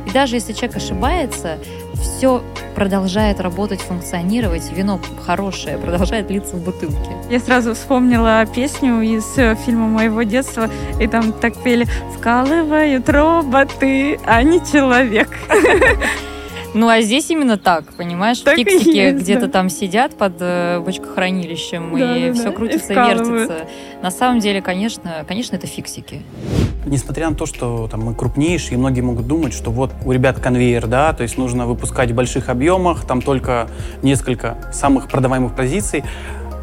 И 0.08 0.12
даже 0.12 0.38
если 0.38 0.54
человек 0.54 0.78
ошибается, 0.78 1.60
все 2.04 2.44
продолжает 2.76 3.40
работать, 3.40 3.82
функционировать, 3.82 4.72
вино 4.72 5.00
хорошее 5.26 5.78
продолжает 5.78 6.30
литься 6.30 6.56
в 6.56 6.64
бутылке. 6.64 7.18
Я 7.30 7.40
сразу 7.40 7.74
вспомнила 7.74 8.46
песню 8.46 9.02
из 9.02 9.38
э, 9.38 9.56
фильма 9.56 9.88
моего 9.88 10.24
детства, 10.24 10.70
и 11.00 11.08
там 11.08 11.32
так 11.34 11.56
пели 11.64 11.86
«Вкалывают 12.18 13.10
роботы, 13.10 14.20
а 14.26 14.44
не 14.44 14.60
человек». 14.60 15.30
Ну, 16.74 16.88
а 16.88 17.02
здесь 17.02 17.30
именно 17.30 17.58
так, 17.58 17.94
понимаешь? 17.94 18.40
Так 18.40 18.56
Фиксики 18.56 19.12
где-то 19.12 19.46
да. 19.46 19.52
там 19.52 19.70
сидят 19.70 20.16
под 20.16 20.34
э, 20.40 20.80
бочкохранилищем, 20.80 21.98
да, 21.98 22.18
и 22.18 22.28
да, 22.30 22.34
все 22.34 22.44
да. 22.46 22.52
крутится 22.52 22.94
и, 22.94 22.96
и 22.96 23.00
вертится. 23.00 23.68
На 24.02 24.12
самом 24.12 24.40
деле, 24.40 24.62
конечно, 24.62 25.24
конечно, 25.28 25.56
это 25.56 25.68
фиксики. 25.68 26.22
Несмотря 26.86 27.30
на 27.30 27.36
то, 27.36 27.46
что 27.46 27.88
там, 27.90 28.02
мы 28.02 28.16
крупнейшие, 28.16 28.76
и 28.76 28.78
многие 28.78 29.02
могут 29.02 29.28
думать, 29.28 29.54
что 29.54 29.72
вот 29.72 29.92
у 30.04 30.12
ребят 30.12 30.40
конвейер, 30.40 30.88
да, 30.88 31.14
то 31.14 31.24
есть 31.24 31.38
нужно 31.38 31.66
выпускать 31.66 32.12
в 32.12 32.16
больших 32.16 32.50
объемах, 32.50 33.06
там 33.06 33.22
только 33.22 33.68
несколько 34.02 34.58
самых 34.74 35.08
продаваемых 35.08 35.56
позиций, 35.56 36.04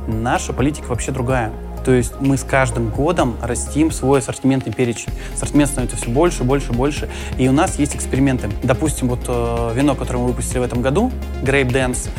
наша 0.07 0.53
политика 0.53 0.87
вообще 0.89 1.13
другая. 1.13 1.53
То 1.85 1.93
есть 1.93 2.13
мы 2.21 2.37
с 2.37 2.45
каждым 2.45 2.91
годом 2.91 3.37
растим 3.43 3.91
свой 3.91 4.21
ассортиментный 4.21 4.73
перечень. 4.73 5.13
Ассортимент 5.35 5.71
становится 5.71 5.97
все 5.97 6.11
больше, 6.11 6.45
больше, 6.45 6.73
больше. 6.73 7.09
И 7.39 7.49
у 7.49 7.53
нас 7.53 7.79
есть 7.79 7.95
эксперименты. 7.97 8.49
Допустим, 8.63 9.09
вот 9.09 9.21
э, 9.29 9.73
вино, 9.75 9.95
которое 9.95 10.19
мы 10.19 10.27
выпустили 10.27 10.59
в 10.59 10.63
этом 10.63 10.83
году, 10.83 11.11
Grape 11.43 11.71
Dance, 11.71 12.11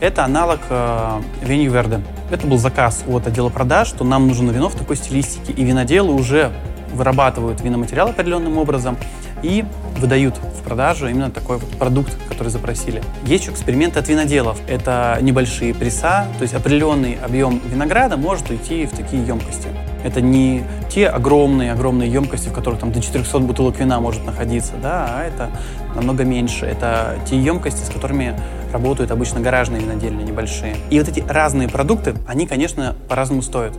это 0.00 0.24
аналог 0.24 0.60
э, 0.70 1.20
Веню 1.42 1.70
Верде. 1.70 2.00
Это 2.30 2.46
был 2.46 2.58
заказ 2.58 3.04
от 3.06 3.26
отдела 3.26 3.50
продаж, 3.50 3.88
что 3.88 4.04
нам 4.04 4.26
нужно 4.26 4.50
вино 4.50 4.68
в 4.68 4.74
такой 4.74 4.96
стилистике. 4.96 5.52
И 5.52 5.64
виноделы 5.64 6.14
уже 6.14 6.52
вырабатывают 6.92 7.60
виноматериал 7.60 8.08
определенным 8.08 8.58
образом 8.58 8.96
и 9.42 9.64
выдают 9.98 10.36
в 10.36 10.62
продажу 10.62 11.08
именно 11.08 11.30
такой 11.30 11.58
вот 11.58 11.68
продукт, 11.70 12.16
который 12.28 12.48
запросили. 12.48 13.02
Есть 13.24 13.44
еще 13.44 13.52
эксперименты 13.52 13.98
от 13.98 14.08
виноделов. 14.08 14.58
Это 14.68 15.18
небольшие 15.20 15.74
пресса, 15.74 16.26
то 16.38 16.42
есть 16.42 16.54
определенный 16.54 17.18
объем 17.22 17.60
винограда 17.66 18.16
может 18.16 18.50
уйти 18.50 18.86
в 18.86 18.90
такие 18.90 19.24
емкости. 19.24 19.68
Это 20.02 20.20
не 20.20 20.64
те 20.88 21.08
огромные-огромные 21.08 22.10
емкости, 22.10 22.48
в 22.48 22.52
которых 22.52 22.80
там 22.80 22.90
до 22.90 23.02
400 23.02 23.38
бутылок 23.40 23.78
вина 23.78 24.00
может 24.00 24.24
находиться, 24.24 24.72
да, 24.82 25.06
а 25.10 25.24
это 25.24 25.50
намного 25.94 26.24
меньше. 26.24 26.64
Это 26.64 27.18
те 27.28 27.38
емкости, 27.38 27.84
с 27.84 27.90
которыми 27.90 28.34
работают 28.72 29.10
обычно 29.10 29.40
гаражные 29.40 29.82
винодельни 29.82 30.22
небольшие. 30.22 30.76
И 30.88 30.98
вот 30.98 31.08
эти 31.08 31.20
разные 31.28 31.68
продукты, 31.68 32.14
они, 32.26 32.46
конечно, 32.46 32.96
по-разному 33.08 33.42
стоят. 33.42 33.76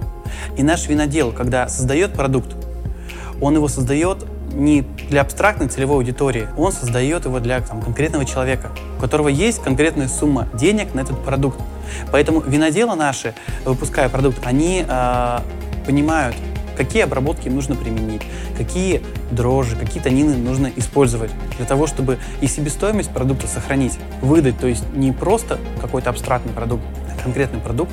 И 0.58 0.63
наш 0.63 0.88
винодел, 0.88 1.32
когда 1.32 1.67
создает 1.67 2.13
продукт, 2.13 2.56
он 3.41 3.56
его 3.56 3.67
создает 3.67 4.26
не 4.53 4.81
для 5.09 5.21
абстрактной 5.21 5.67
целевой 5.67 5.97
аудитории, 5.97 6.47
он 6.57 6.71
создает 6.71 7.25
его 7.25 7.39
для 7.39 7.61
там, 7.61 7.81
конкретного 7.81 8.25
человека, 8.25 8.71
у 8.97 9.01
которого 9.01 9.27
есть 9.27 9.61
конкретная 9.61 10.07
сумма 10.07 10.47
денег 10.53 10.93
на 10.93 11.01
этот 11.01 11.23
продукт. 11.23 11.59
Поэтому 12.11 12.41
виноделы 12.41 12.95
наши, 12.95 13.33
выпуская 13.65 14.09
продукт, 14.09 14.39
они 14.43 14.85
э, 14.87 15.39
понимают, 15.85 16.35
какие 16.77 17.03
обработки 17.03 17.47
им 17.47 17.55
нужно 17.55 17.75
применить, 17.75 18.21
какие 18.57 19.01
дрожжи, 19.31 19.75
какие 19.75 20.01
танины 20.01 20.37
нужно 20.37 20.71
использовать 20.75 21.31
для 21.57 21.65
того, 21.65 21.87
чтобы 21.87 22.17
и 22.39 22.47
себестоимость 22.47 23.11
продукта 23.11 23.47
сохранить, 23.47 23.97
выдать, 24.21 24.57
то 24.57 24.67
есть 24.67 24.83
не 24.93 25.11
просто 25.11 25.59
какой-то 25.81 26.09
абстрактный 26.09 26.53
продукт, 26.53 26.83
а 27.09 27.23
конкретный 27.23 27.59
продукт, 27.59 27.91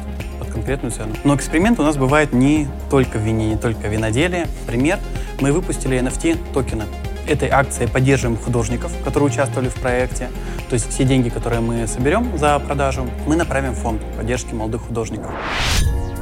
конкретную 0.58 0.92
цену. 0.92 1.14
Но 1.24 1.34
эксперимент 1.36 1.78
у 1.78 1.82
нас 1.82 1.96
бывает 1.96 2.32
не 2.32 2.68
только 2.90 3.18
в 3.18 3.22
вине, 3.22 3.50
не 3.50 3.56
только 3.56 3.88
в 3.88 3.92
виноделии. 3.92 4.46
Пример, 4.66 4.98
мы 5.40 5.53
выпустили 5.53 5.98
NFT 5.98 6.53
токены. 6.53 6.85
Этой 7.27 7.48
акцией 7.51 7.90
поддерживаем 7.90 8.38
художников, 8.38 8.92
которые 9.05 9.29
участвовали 9.29 9.68
в 9.68 9.74
проекте. 9.74 10.31
То 10.68 10.74
есть 10.74 10.88
все 10.88 11.05
деньги, 11.05 11.29
которые 11.29 11.61
мы 11.61 11.87
соберем 11.87 12.38
за 12.38 12.59
продажу, 12.59 13.07
мы 13.27 13.37
направим 13.37 13.72
в 13.72 13.79
фонд 13.79 14.01
поддержки 14.16 14.55
молодых 14.55 14.83
художников 14.83 15.31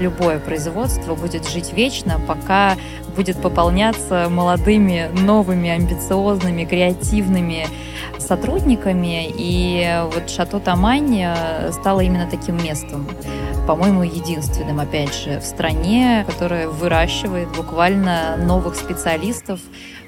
любое 0.01 0.39
производство 0.39 1.15
будет 1.15 1.49
жить 1.49 1.73
вечно, 1.73 2.21
пока 2.27 2.77
будет 3.17 3.41
пополняться 3.41 4.29
молодыми, 4.31 5.11
новыми, 5.13 5.71
амбициозными, 5.71 6.65
креативными 6.65 7.67
сотрудниками. 8.19 9.33
И 9.37 10.03
вот 10.13 10.29
Шато 10.29 10.61
Тамань 10.61 11.25
стало 11.73 12.01
именно 12.01 12.29
таким 12.31 12.57
местом 12.63 13.07
по-моему, 13.67 14.05
единственным, 14.05 14.79
опять 14.79 15.13
же, 15.13 15.41
в 15.41 15.45
стране, 15.45 16.25
которая 16.25 16.69
выращивает 16.69 17.49
буквально 17.49 18.37
новых 18.37 18.77
специалистов 18.77 19.59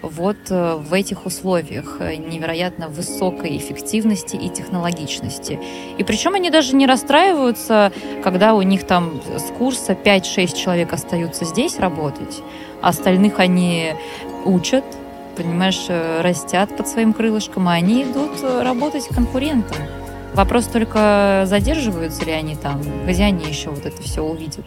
вот 0.02 0.36
э, 0.50 0.74
в 0.76 0.92
этих 0.92 1.26
условиях 1.26 1.96
э, 2.00 2.16
невероятно 2.16 2.88
высокой 2.88 3.56
эффективности 3.56 4.36
и 4.36 4.48
технологичности. 4.48 5.58
И 5.96 6.04
причем 6.04 6.34
они 6.34 6.50
даже 6.50 6.76
не 6.76 6.86
расстраиваются, 6.86 7.92
когда 8.22 8.54
у 8.54 8.62
них 8.62 8.84
там 8.84 9.20
с 9.36 9.50
курса 9.58 9.92
5-6 9.92 10.56
человек 10.56 10.92
остаются 10.92 11.44
здесь 11.44 11.78
работать, 11.78 12.42
а 12.80 12.88
остальных 12.88 13.40
они 13.40 13.94
учат, 14.44 14.84
понимаешь, 15.36 15.86
э, 15.88 16.20
растят 16.20 16.76
под 16.76 16.88
своим 16.88 17.12
крылышком, 17.12 17.68
а 17.68 17.72
они 17.72 18.04
идут 18.04 18.42
работать 18.42 19.08
конкурентам. 19.08 19.78
Вопрос 20.34 20.66
только, 20.66 21.44
задерживаются 21.46 22.24
ли 22.24 22.32
они 22.32 22.54
там, 22.54 22.80
где 23.06 23.24
они 23.24 23.44
еще 23.46 23.70
вот 23.70 23.84
это 23.84 24.00
все 24.02 24.22
увидят. 24.22 24.66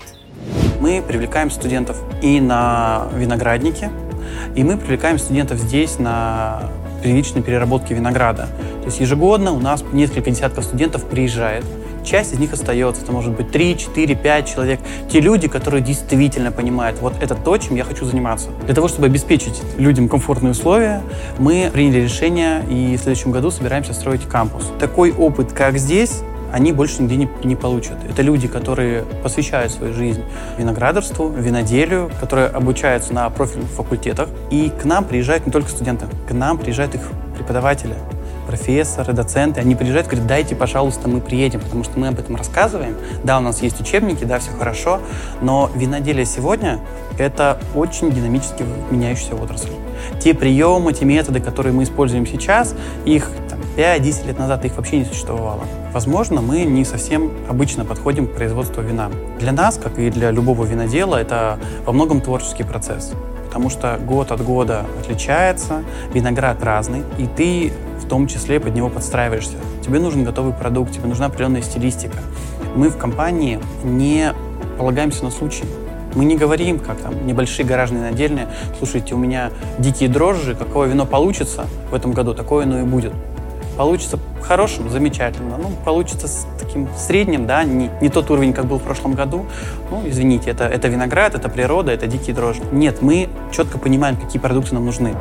Мы 0.82 1.02
привлекаем 1.02 1.52
студентов 1.52 2.02
и 2.22 2.41
на 2.41 3.08
винограднике, 3.13 3.91
И 4.56 4.64
мы 4.64 4.78
привлекаем 4.78 5.18
студентов 5.20 5.60
здесь 5.60 6.00
на 6.00 6.64
первичной 7.04 7.42
переработке 7.42 7.94
винограда. 7.94 8.48
То 8.82 8.86
есть 8.86 9.00
ежегодно 9.00 9.52
у 9.52 9.60
нас 9.60 9.84
несколько 9.92 10.32
десятков 10.32 10.64
студентов 10.64 11.06
приезжает, 11.06 11.66
часть 12.04 12.34
из 12.34 12.40
них 12.40 12.54
остается. 12.54 13.04
Это 13.04 13.12
может 13.12 13.34
быть 13.36 13.52
3, 13.52 13.78
4, 13.78 14.16
5 14.16 14.54
человек. 14.54 14.80
Те 15.10 15.20
люди, 15.20 15.48
которые 15.48 15.82
действительно 15.82 16.52
понимают, 16.52 17.00
вот 17.02 17.14
это 17.22 17.36
то, 17.36 17.58
чем 17.58 17.76
я 17.76 17.84
хочу 17.84 18.06
заниматься. 18.06 18.50
Для 18.66 18.76
того, 18.76 18.88
чтобы 18.88 19.08
обеспечить 19.08 19.62
людям 19.78 20.10
комфортные 20.10 20.52
условия, 20.52 21.02
мы 21.38 21.70
приняли 21.72 22.02
решение 22.02 22.64
и 22.70 22.98
в 22.98 23.02
следующем 23.02 23.32
году 23.32 23.52
собираемся 23.52 23.94
строить 23.94 24.28
кампус. 24.28 24.72
Такой 24.80 25.12
опыт, 25.12 25.52
как 25.54 25.78
здесь, 25.78 26.22
они 26.52 26.72
больше 26.72 27.02
нигде 27.02 27.18
не, 27.18 27.30
не 27.44 27.56
получат. 27.56 27.98
Это 28.10 28.22
люди, 28.22 28.48
которые 28.48 29.04
посвящают 29.24 29.72
свою 29.72 29.94
жизнь 29.94 30.24
виноградарству, 30.58 31.30
виноделию, 31.30 32.12
которые 32.20 32.48
обучаются 32.48 33.14
на 33.14 33.30
профильных 33.30 33.70
факультетах. 33.70 34.30
И 34.50 34.70
к 34.70 34.86
нам 34.86 35.06
приезжают 35.06 35.46
не 35.46 35.52
только 35.52 35.70
студенты, 35.70 36.08
к 36.28 36.34
нам 36.34 36.58
приезжают 36.58 36.96
их 36.96 37.02
преподаватели, 37.36 37.96
профессоры, 38.46 39.14
доценты, 39.14 39.62
они 39.62 39.76
приезжают 39.76 40.08
говорят, 40.08 40.28
дайте, 40.28 40.56
пожалуйста, 40.56 41.08
мы 41.08 41.22
приедем, 41.22 41.62
потому 41.62 41.84
что 41.84 41.98
мы 42.00 42.10
об 42.10 42.20
этом 42.20 42.36
рассказываем. 42.36 42.96
Да, 43.24 43.38
у 43.38 43.42
нас 43.42 43.62
есть 43.62 43.80
учебники, 43.80 44.26
да, 44.26 44.40
все 44.40 44.52
хорошо, 44.52 45.00
но 45.42 45.70
виноделие 45.74 46.26
сегодня– 46.26 46.80
это 47.18 47.60
очень 47.76 48.12
динамически 48.12 48.66
меняющаяся 48.90 49.36
отрасль. 49.36 49.70
Те 50.20 50.34
приемы, 50.34 50.94
те 50.94 51.06
методы, 51.06 51.40
которые 51.40 51.74
мы 51.74 51.84
используем 51.84 52.26
сейчас, 52.26 52.76
их 53.06 53.30
5-10 53.78 54.28
лет 54.28 54.40
назад 54.40 54.66
их 54.66 54.76
вообще 54.76 55.00
не 55.00 55.06
существовало. 55.06 55.64
Возможно, 55.94 56.42
мы 56.42 56.64
не 56.64 56.86
совсем 56.86 57.32
обычно 57.50 57.86
подходим 57.86 58.28
к 58.28 58.34
производству 58.34 58.82
вина. 58.82 59.10
Для 59.40 59.52
нас, 59.52 59.78
как 59.78 59.98
и 60.00 60.10
для 60.10 60.32
любого 60.32 60.66
винодела, 60.66 61.16
это 61.16 61.60
во 61.86 61.94
многом 61.94 62.22
творческий 62.22 62.64
процесс 62.64 63.14
потому 63.52 63.70
что 63.70 64.00
год 64.08 64.32
от 64.32 64.42
года 64.42 64.86
отличается, 65.02 65.84
виноград 66.14 66.64
разный, 66.64 67.04
и 67.18 67.28
ты 67.28 67.74
в 68.00 68.08
том 68.08 68.28
числе 68.28 68.62
под 68.62 68.74
него 68.74 68.88
подстраиваешься. 68.88 69.58
Тебе 69.86 70.00
нужен 70.00 70.24
готовый 70.24 70.54
продукт, 70.54 70.94
тебе 70.94 71.10
нужна 71.10 71.26
определенная 71.26 71.62
стилистика. 71.62 72.16
Мы 72.78 72.88
в 72.88 72.96
компании 72.96 73.60
не 73.84 74.32
полагаемся 74.78 75.26
на 75.26 75.32
случай. 75.32 75.66
Мы 76.16 76.24
не 76.24 76.38
говорим, 76.38 76.80
как 76.80 76.98
там 77.00 77.28
небольшие 77.28 77.66
гаражные 77.66 78.04
надельные, 78.04 78.48
слушайте, 78.78 79.16
у 79.16 79.18
меня 79.18 79.52
дикие 79.80 80.08
дрожжи, 80.08 80.56
какое 80.56 80.88
вино 80.88 81.06
получится 81.06 81.66
в 81.90 81.94
этом 81.94 82.14
году, 82.14 82.34
такое 82.34 82.64
оно 82.64 82.80
и 82.80 82.84
будет. 82.84 83.12
Получится 83.82 84.20
хорошим, 84.44 84.91
замечательно. 84.91 85.58
Ну, 85.58 85.72
получится 85.84 86.28
с 86.28 86.46
таким 86.60 86.88
средним, 86.96 87.48
да, 87.48 87.63
не, 87.63 87.89
не 88.00 88.10
тот 88.10 88.30
уровень, 88.30 88.54
как 88.54 88.65
был 88.65 88.78
в 88.78 88.84
прошлом 88.84 89.13
году. 89.13 89.48
Ну, 89.89 90.04
извините, 90.08 90.52
это, 90.52 90.65
это 90.65 90.88
виноград, 90.88 91.34
это 91.34 91.50
природа, 91.50 91.91
это 91.91 92.06
дикие 92.06 92.36
дрожжи. 92.36 92.62
Нет, 92.72 93.02
мы 93.02 93.28
четко 93.52 93.80
понимаем, 93.80 94.17
какие 94.17 94.39
продукты 94.39 94.76
нам 94.76 94.86
нужны 94.86 95.15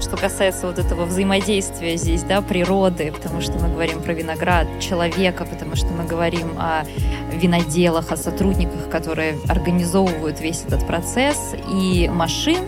что 0.00 0.16
касается 0.20 0.66
вот 0.66 0.78
этого 0.78 1.06
взаимодействия 1.06 1.96
здесь, 1.96 2.22
да, 2.24 2.42
природы, 2.42 3.10
потому 3.12 3.40
что 3.40 3.52
мы 3.52 3.70
говорим 3.70 4.02
про 4.02 4.12
виноград, 4.12 4.66
человека, 4.78 5.46
потому 5.46 5.74
что 5.74 5.86
мы 5.86 6.04
говорим 6.04 6.58
о 6.58 6.84
виноделах, 7.32 8.12
о 8.12 8.18
сотрудниках, 8.18 8.90
которые 8.90 9.38
организовывают 9.48 10.38
весь 10.40 10.64
этот 10.66 10.86
процесс, 10.86 11.54
и 11.72 12.10
машин. 12.12 12.58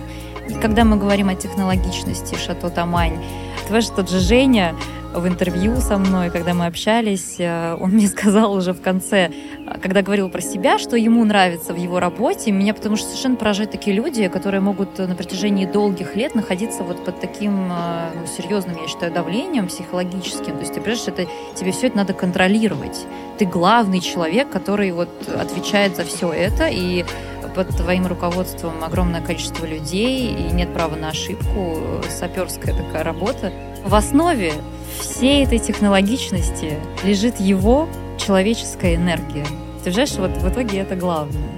И 0.49 0.55
когда 0.55 0.85
мы 0.85 0.97
говорим 0.97 1.29
о 1.29 1.35
технологичности 1.35 2.35
Шато 2.35 2.71
Тамань, 2.71 3.19
Твэш 3.69 3.87
тот 3.89 4.11
же 4.11 4.21
Женя 4.21 4.75
в 5.15 5.27
интервью 5.29 5.77
со 5.77 5.97
мной, 5.97 6.31
когда 6.31 6.55
мы 6.55 6.67
общались, 6.67 7.37
э, 7.39 7.77
он 7.81 7.91
мне 7.91 8.09
сказал 8.09 8.53
уже 8.53 8.73
в 8.73 8.83
конце, 8.83 9.31
когда 9.81 10.03
говорил 10.03 10.29
про 10.29 10.41
себя, 10.41 10.79
что 10.79 10.97
ему 10.97 11.25
нравится 11.25 11.73
в 11.73 11.77
его 11.77 12.01
работе, 12.01 12.51
меня 12.51 12.75
потому 12.75 12.97
что 12.97 13.07
совершенно 13.07 13.37
поражают 13.37 13.71
такие 13.71 13.97
люди, 13.97 14.29
которые 14.29 14.61
могут 14.61 14.99
на 14.99 15.15
протяжении 15.15 15.67
долгих 15.67 16.17
лет 16.17 16.35
находиться 16.35 16.83
вот 16.83 17.05
под 17.05 17.21
таким 17.21 17.71
э, 17.71 18.11
ну, 18.21 18.27
серьезным, 18.27 18.77
я 18.81 18.89
считаю, 18.89 19.13
давлением 19.13 19.69
психологическим. 19.69 20.55
То 20.55 20.61
есть 20.61 20.75
ты 20.75 20.81
понимаешь, 20.81 21.07
это, 21.07 21.27
тебе 21.55 21.73
все 21.73 21.87
это 21.87 21.97
надо 21.97 22.13
контролировать. 22.13 23.07
Ты 23.39 23.47
главный 23.47 24.01
человек, 24.01 24.51
который 24.51 24.91
вот 24.93 25.09
отвечает 25.29 25.97
за 25.97 26.05
все 26.05 26.33
это, 26.33 26.69
и 26.69 27.05
под 27.55 27.69
твоим 27.69 28.07
руководством 28.07 28.83
огромное 28.83 29.21
количество 29.21 29.65
людей, 29.65 30.29
и 30.29 30.53
нет 30.53 30.73
права 30.75 30.97
на 30.97 31.11
ошибку, 31.11 31.79
саперская 32.09 32.75
такая 32.75 33.05
работа. 33.05 33.53
В 33.85 33.95
основе 33.95 34.53
всей 35.01 35.45
этой 35.45 35.59
технологичности 35.59 36.79
лежит 37.05 37.39
его 37.41 37.89
человеческая 38.19 38.97
энергия. 38.97 39.47
Ты 39.85 39.93
знаешь, 39.93 40.13
вот 40.13 40.31
в 40.31 40.49
итоге 40.49 40.79
это 40.79 40.97
главное. 40.97 41.54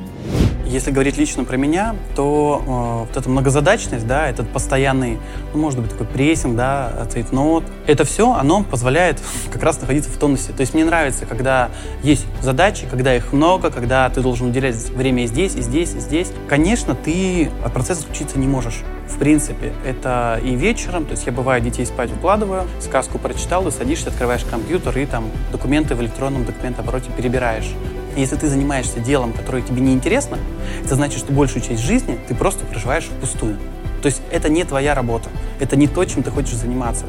Если 0.67 0.91
говорить 0.91 1.17
лично 1.17 1.45
про 1.45 1.57
меня, 1.57 1.95
то 2.17 2.63
э, 2.67 3.09
вот 3.09 3.17
эта 3.17 3.31
многозадачность, 3.31 4.07
да, 4.07 4.29
этот 4.29 4.49
постоянный, 4.49 5.19
ну, 5.55 5.61
может 5.61 5.81
быть, 5.81 5.91
такой 5.91 6.07
прессинг, 6.07 6.57
да, 6.57 7.07
цейтнот, 7.11 7.63
это 7.87 8.05
все, 8.05 8.33
оно 8.33 8.65
позволяет 8.65 9.21
как 9.53 9.63
раз 9.63 9.81
находиться 9.81 10.11
в 10.11 10.17
тонусе. 10.17 10.53
То 10.53 10.63
есть 10.63 10.75
мне 10.75 10.85
нравится, 10.85 11.25
когда 11.25 11.71
есть 12.03 12.27
задачи, 12.43 12.87
когда 12.91 13.15
их 13.15 13.33
много, 13.33 13.71
когда 13.71 14.11
ты 14.11 14.21
должен 14.21 14.49
уделять 14.49 14.77
время 14.91 15.25
и 15.25 15.27
здесь, 15.29 15.55
и 15.55 15.63
здесь, 15.63 15.95
и 15.95 16.01
здесь. 16.01 16.33
Конечно, 16.49 16.97
ты 16.97 17.49
от 17.65 17.73
процесса 17.73 18.03
отключиться 18.03 18.39
не 18.39 18.49
можешь. 18.49 18.83
В 19.09 19.19
принципе, 19.19 19.73
это 19.85 20.41
и 20.43 20.57
вечером, 20.57 21.05
то 21.05 21.13
есть 21.13 21.27
я 21.27 21.33
бываю 21.33 21.63
детей 21.63 21.87
спать 21.87 22.11
укладываю, 22.13 22.65
сказку 22.81 23.19
прочитал, 23.19 23.67
и 23.69 23.71
садишься, 23.71 24.09
открываешь 24.09 24.43
компьютер 24.43 24.99
и 24.99 25.07
там 25.07 25.31
документы 25.53 25.95
в 25.95 26.03
электронном 26.03 26.45
документообороте 26.45 27.11
перебираешь. 27.17 27.73
Если 28.17 28.37
ты 28.37 28.49
занимаешься 28.49 28.99
делом, 28.99 29.33
которое 29.33 29.63
тебе 29.63 29.83
не 29.83 29.93
интересно, 29.93 30.39
это 30.83 30.95
значит, 30.95 31.19
что 31.19 31.33
большую 31.33 31.63
часть 31.63 31.83
жизни 31.83 32.19
ты 32.27 32.35
просто 32.35 32.65
проживаешь 32.65 33.05
впустую. 33.05 33.59
То 34.01 34.07
есть 34.07 34.23
это 34.31 34.49
не 34.49 34.65
твоя 34.65 34.95
работа, 34.95 35.29
это 35.61 35.77
не 35.77 35.87
то, 35.87 36.05
чем 36.05 36.23
ты 36.23 36.31
хочешь 36.31 36.55
заниматься. 36.55 37.05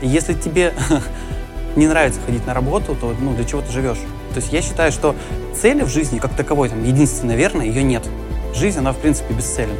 И 0.00 0.08
если 0.08 0.34
тебе 0.34 0.72
не 1.76 1.88
нравится 1.88 2.20
ходить 2.24 2.46
на 2.46 2.54
работу, 2.54 2.94
то 2.94 3.14
ну, 3.20 3.34
для 3.34 3.44
чего 3.44 3.60
ты 3.60 3.72
живешь? 3.72 3.98
То 4.34 4.40
есть 4.40 4.52
я 4.52 4.62
считаю, 4.62 4.92
что 4.92 5.16
цели 5.60 5.82
в 5.82 5.88
жизни 5.88 6.18
как 6.18 6.34
таковой, 6.34 6.68
там, 6.68 6.84
единственной, 6.84 7.30
наверное, 7.30 7.66
ее 7.66 7.82
нет. 7.82 8.04
Жизнь, 8.54 8.78
она 8.78 8.92
в 8.92 8.98
принципе 8.98 9.34
бесцельна. 9.34 9.74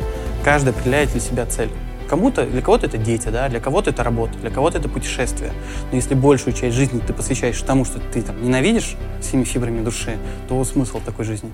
Каждый 0.45 0.71
определяет 0.71 1.13
для 1.13 1.21
себя 1.21 1.47
цель. 1.47 1.71
Кому-то, 2.13 2.45
для 2.45 2.61
кого-то 2.61 2.85
это 2.85 2.99
дети, 2.99 3.29
да, 3.29 3.49
для 3.49 3.59
кого-то 3.59 3.89
это 3.89 4.05
работа, 4.05 4.37
для 4.37 4.51
кого-то 4.51 4.77
это 4.77 4.87
путешествие. 4.87 5.51
Но 5.91 5.97
если 5.97 6.13
большую 6.13 6.53
часть 6.53 6.77
жизни 6.77 7.01
ты 7.01 7.15
посвящаешь 7.15 7.59
тому, 7.63 7.87
что 7.87 8.01
ты 8.01 8.21
там 8.21 8.45
ненавидишь 8.45 8.97
всеми 9.23 9.45
фибрами 9.45 9.83
души, 9.83 10.19
то 10.47 10.63
смысл 10.63 11.01
такой 11.03 11.25
жизни. 11.25 11.51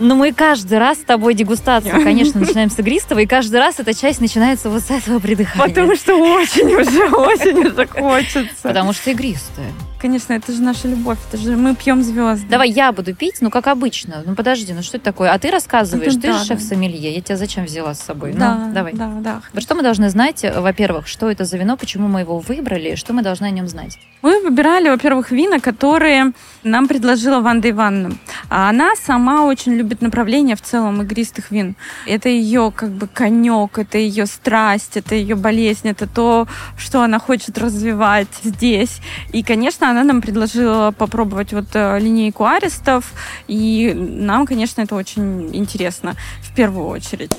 Ну, 0.00 0.16
мы 0.16 0.32
каждый 0.32 0.78
раз 0.78 0.98
с 0.98 1.02
тобой 1.02 1.34
дегустацию, 1.34 2.02
конечно, 2.02 2.40
начинаем 2.40 2.68
с 2.68 2.76
игристого, 2.80 3.20
и 3.20 3.26
каждый 3.26 3.60
раз 3.60 3.78
эта 3.78 3.94
часть 3.94 4.20
начинается 4.20 4.70
вот 4.70 4.82
с 4.82 4.90
этого 4.90 5.20
придыхания. 5.20 5.68
Потому 5.68 5.94
что 5.94 6.16
очень 6.16 6.66
уже, 6.66 7.08
очень 7.14 7.64
уже 7.64 7.86
хочется. 7.86 8.56
Потому 8.64 8.92
что 8.92 9.12
игристая. 9.12 9.70
Конечно, 10.00 10.32
это 10.32 10.52
же 10.52 10.62
наша 10.62 10.86
любовь, 10.86 11.18
это 11.28 11.36
же 11.42 11.56
мы 11.56 11.74
пьем 11.74 12.02
звезды. 12.02 12.46
Давай 12.48 12.70
я 12.70 12.92
буду 12.92 13.14
пить, 13.14 13.36
ну 13.40 13.50
как 13.50 13.66
обычно. 13.66 14.22
Ну 14.24 14.36
подожди, 14.36 14.72
ну 14.72 14.82
что 14.82 14.96
это 14.96 15.04
такое? 15.04 15.32
А 15.32 15.38
ты 15.38 15.50
рассказываешь, 15.50 16.12
это 16.12 16.20
ты 16.20 16.28
да, 16.28 16.38
же 16.38 16.44
шеф-сомелье, 16.44 17.12
я 17.12 17.20
тебя 17.20 17.36
зачем 17.36 17.64
взяла 17.64 17.94
с 17.94 18.00
собой? 18.00 18.32
Да, 18.32 18.54
ну, 18.54 18.72
давай. 18.72 18.92
Да, 18.92 19.10
да. 19.20 19.42
Вот 19.52 19.62
что 19.62 19.74
мы 19.74 19.82
должны 19.82 20.08
знать, 20.08 20.44
во-первых, 20.56 21.08
что 21.08 21.28
это 21.28 21.44
за 21.44 21.56
вино, 21.58 21.76
почему 21.76 22.06
мы 22.06 22.20
его 22.20 22.38
выбрали, 22.38 22.94
что 22.94 23.12
мы 23.12 23.22
должны 23.22 23.46
о 23.46 23.50
нем 23.50 23.66
знать? 23.66 23.98
Мы 24.22 24.40
выбирали, 24.40 24.88
во-первых, 24.88 25.30
вина, 25.30 25.60
которые 25.60 26.32
нам 26.62 26.88
предложила 26.88 27.40
Ванда 27.40 27.70
Ивановна. 27.70 28.16
А 28.48 28.68
она 28.68 28.94
сама 28.96 29.44
очень 29.44 29.74
любит 29.74 30.00
направление 30.00 30.56
в 30.56 30.62
целом 30.62 31.02
игристых 31.02 31.50
вин. 31.50 31.76
Это 32.06 32.28
ее 32.28 32.72
как 32.74 32.90
бы 32.90 33.06
конек, 33.06 33.78
это 33.78 33.98
ее 33.98 34.26
страсть, 34.26 34.96
это 34.96 35.14
ее 35.14 35.34
болезнь, 35.34 35.88
это 35.88 36.06
то, 36.06 36.46
что 36.76 37.02
она 37.02 37.18
хочет 37.18 37.58
развивать 37.58 38.28
здесь. 38.42 39.00
И, 39.32 39.42
конечно, 39.42 39.87
она 39.90 40.04
нам 40.04 40.20
предложила 40.20 40.90
попробовать 40.90 41.52
вот 41.52 41.66
э, 41.74 41.98
линейку 41.98 42.44
аристов, 42.44 43.12
и 43.46 43.92
нам, 43.94 44.46
конечно, 44.46 44.82
это 44.82 44.94
очень 44.94 45.54
интересно 45.54 46.16
в 46.42 46.54
первую 46.54 46.88
очередь. 46.88 47.32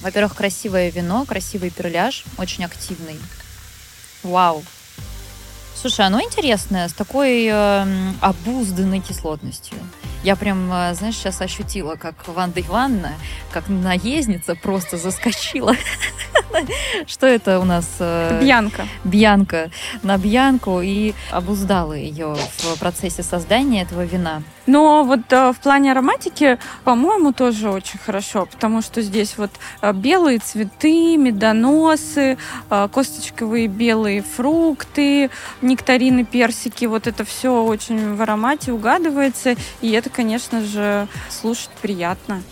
Во-первых, 0.00 0.34
красивое 0.34 0.90
вино, 0.90 1.24
красивый 1.24 1.70
перляж, 1.70 2.24
очень 2.38 2.64
активный. 2.64 3.18
Вау. 4.22 4.62
Слушай, 5.74 6.06
оно 6.06 6.20
интересное, 6.20 6.88
с 6.88 6.92
такой 6.92 7.46
э, 7.50 7.86
обузданной 8.20 9.00
кислотностью. 9.00 9.78
Я 10.22 10.36
прям, 10.36 10.72
э, 10.72 10.94
знаешь, 10.94 11.16
сейчас 11.16 11.40
ощутила, 11.40 11.96
как 11.96 12.14
Ванда 12.28 12.60
Ивановна, 12.60 13.14
как 13.52 13.68
наездница 13.68 14.54
просто 14.54 14.96
заскочила. 14.96 15.74
Что 17.08 17.26
это 17.26 17.58
у 17.58 17.64
нас? 17.64 17.88
Э, 17.98 18.40
Бьянка. 18.40 18.86
Бьянка. 19.02 19.70
На 20.04 20.18
Бьянку 20.18 20.80
и 20.80 21.14
обуздала 21.32 21.94
ее 21.94 22.36
в 22.58 22.78
процессе 22.78 23.24
создания 23.24 23.82
этого 23.82 24.04
вина. 24.04 24.42
Но 24.66 25.02
вот 25.02 25.20
э, 25.30 25.52
в 25.52 25.58
плане 25.58 25.90
ароматики, 25.90 26.56
по-моему, 26.84 27.32
тоже 27.32 27.70
очень 27.70 27.98
хорошо, 27.98 28.46
потому 28.46 28.80
что 28.80 29.02
здесь 29.02 29.36
вот 29.36 29.50
белые 29.92 30.38
цветы, 30.38 31.16
медоносы, 31.16 32.38
косточковые 32.68 33.66
белые 33.66 34.22
фрукты, 34.22 35.30
нектарины, 35.62 36.24
персики, 36.24 36.84
вот 36.84 37.08
это 37.08 37.24
все 37.24 37.64
очень 37.64 38.14
в 38.14 38.22
аромате 38.22 38.72
угадывается, 38.72 39.56
и 39.80 39.90
это 39.90 40.11
конечно 40.12 40.64
же, 40.64 41.08
слушать 41.30 41.70
приятно. 41.80 42.42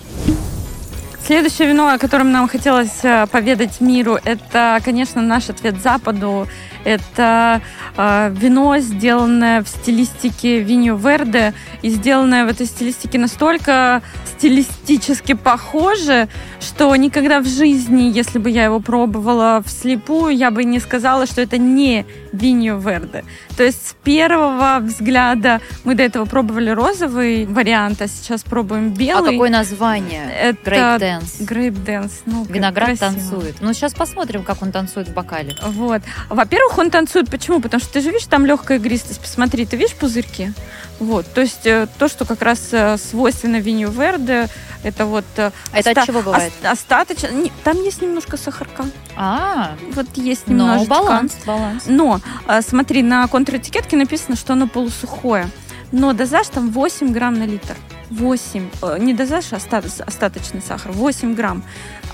Следующее 1.30 1.68
вино, 1.68 1.92
о 1.92 1.98
котором 1.98 2.32
нам 2.32 2.48
хотелось 2.48 3.04
э, 3.04 3.26
поведать 3.30 3.80
миру, 3.80 4.18
это, 4.24 4.80
конечно, 4.84 5.22
наш 5.22 5.48
ответ 5.48 5.80
Западу. 5.80 6.48
Это 6.82 7.60
э, 7.96 8.34
вино, 8.34 8.78
сделанное 8.78 9.62
в 9.62 9.68
стилистике 9.68 10.60
Виньо 10.60 10.96
Верде, 10.96 11.54
и 11.82 11.90
сделанное 11.90 12.46
в 12.46 12.48
этой 12.48 12.66
стилистике 12.66 13.18
настолько 13.18 14.02
стилистически 14.26 15.34
похоже, 15.34 16.28
что 16.58 16.96
никогда 16.96 17.38
в 17.38 17.46
жизни, 17.46 18.10
если 18.10 18.40
бы 18.40 18.50
я 18.50 18.64
его 18.64 18.80
пробовала 18.80 19.62
вслепую, 19.64 20.34
я 20.34 20.50
бы 20.50 20.64
не 20.64 20.80
сказала, 20.80 21.26
что 21.26 21.42
это 21.42 21.58
не 21.58 22.06
Виньо 22.32 22.78
Верде. 22.78 23.24
То 23.56 23.64
есть 23.64 23.88
с 23.88 23.96
первого 24.04 24.78
взгляда 24.80 25.60
мы 25.84 25.94
до 25.94 26.02
этого 26.02 26.24
пробовали 26.24 26.70
розовый 26.70 27.46
вариант, 27.46 28.02
а 28.02 28.08
сейчас 28.08 28.42
пробуем 28.42 28.90
белый. 28.90 29.30
А 29.30 29.32
какое 29.32 29.50
название? 29.50 30.30
Это 30.32 30.70
Grape 30.70 30.98
Dance. 30.98 31.46
Grape 31.46 31.84
Dance. 31.84 32.12
Ну, 32.26 32.44
Виноград 32.44 32.98
красиво. 32.98 33.20
танцует. 33.20 33.56
Ну, 33.60 33.72
сейчас 33.72 33.94
посмотрим, 33.94 34.42
как 34.42 34.62
он 34.62 34.72
танцует 34.72 35.08
в 35.08 35.14
бокале. 35.14 35.54
Вот. 35.62 36.02
Во-первых, 36.28 36.78
он 36.78 36.90
танцует. 36.90 37.30
Почему? 37.30 37.60
Потому 37.60 37.80
что 37.80 37.92
ты 37.92 38.00
же 38.00 38.10
видишь, 38.10 38.26
там 38.26 38.46
легкая 38.46 38.78
игристость. 38.78 39.20
Посмотри, 39.20 39.66
ты 39.66 39.76
видишь 39.76 39.94
пузырьки? 39.94 40.52
Вот. 41.00 41.26
То 41.32 41.40
есть 41.40 41.66
э, 41.66 41.88
то, 41.98 42.08
что 42.08 42.24
как 42.24 42.42
раз 42.42 42.68
э, 42.72 42.96
свойственно 42.98 43.56
винью 43.56 43.90
Верде, 43.90 44.48
это 44.84 45.06
вот... 45.06 45.24
э, 45.36 45.50
А 45.72 45.78
это 45.78 45.90
от 45.92 46.06
чего 46.06 46.20
бывает? 46.22 46.52
ос- 46.62 46.70
остаточно. 46.70 47.28
Там 47.64 47.76
есть 47.82 48.00
немножко 48.02 48.36
сахарка. 48.36 48.84
А, 49.16 49.72
Вот 49.94 50.06
есть 50.16 50.46
но 50.46 50.52
немножечко. 50.52 50.90
баланс, 50.90 51.36
баланс. 51.46 51.84
Но, 51.86 52.20
смотри, 52.60 53.02
на 53.02 53.26
контр-этикетке 53.28 53.96
написано, 53.96 54.36
что 54.36 54.52
оно 54.52 54.68
полусухое. 54.68 55.48
Но 55.92 56.12
дозаж 56.12 56.46
там 56.48 56.70
8 56.70 57.12
грамм 57.12 57.38
на 57.38 57.44
литр. 57.46 57.74
8. 58.10 58.68
Э, 58.82 58.98
Не 58.98 59.14
дозаж, 59.14 59.52
остат- 59.52 60.00
остаточный 60.00 60.60
сахар. 60.60 60.92
8 60.92 61.34
грамм. 61.34 61.62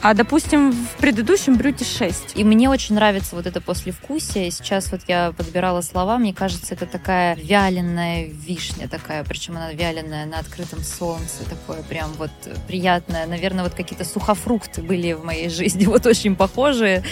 А, 0.02 0.12
допустим, 0.14 0.72
в 0.72 0.96
предыдущем 1.00 1.56
брюте 1.56 1.84
6. 1.84 2.32
И 2.36 2.44
мне 2.44 2.68
очень 2.68 2.94
нравится 2.94 3.34
вот 3.34 3.46
это 3.46 3.60
послевкусие. 3.60 4.50
Сейчас 4.50 4.92
вот 4.92 5.00
я 5.08 5.32
подбирала 5.36 5.80
слова, 5.80 6.18
мне 6.18 6.34
кажется, 6.34 6.74
это 6.74 6.86
такая 6.86 7.34
вяленая 7.36 8.26
вишня 8.26 8.88
такая, 8.88 9.24
причем 9.24 9.56
она 9.56 9.72
вяленая 9.72 10.26
на 10.26 10.38
открытом 10.38 10.82
солнце, 10.82 11.44
такое 11.48 11.82
прям 11.82 12.12
вот 12.18 12.30
приятное. 12.68 13.26
Наверное, 13.26 13.64
вот 13.64 13.74
какие-то 13.74 14.04
сухофрукты 14.04 14.82
были 14.82 15.14
в 15.14 15.24
моей 15.24 15.48
жизни, 15.48 15.86
вот 15.86 16.06
очень 16.06 16.36
похожие 16.36 17.02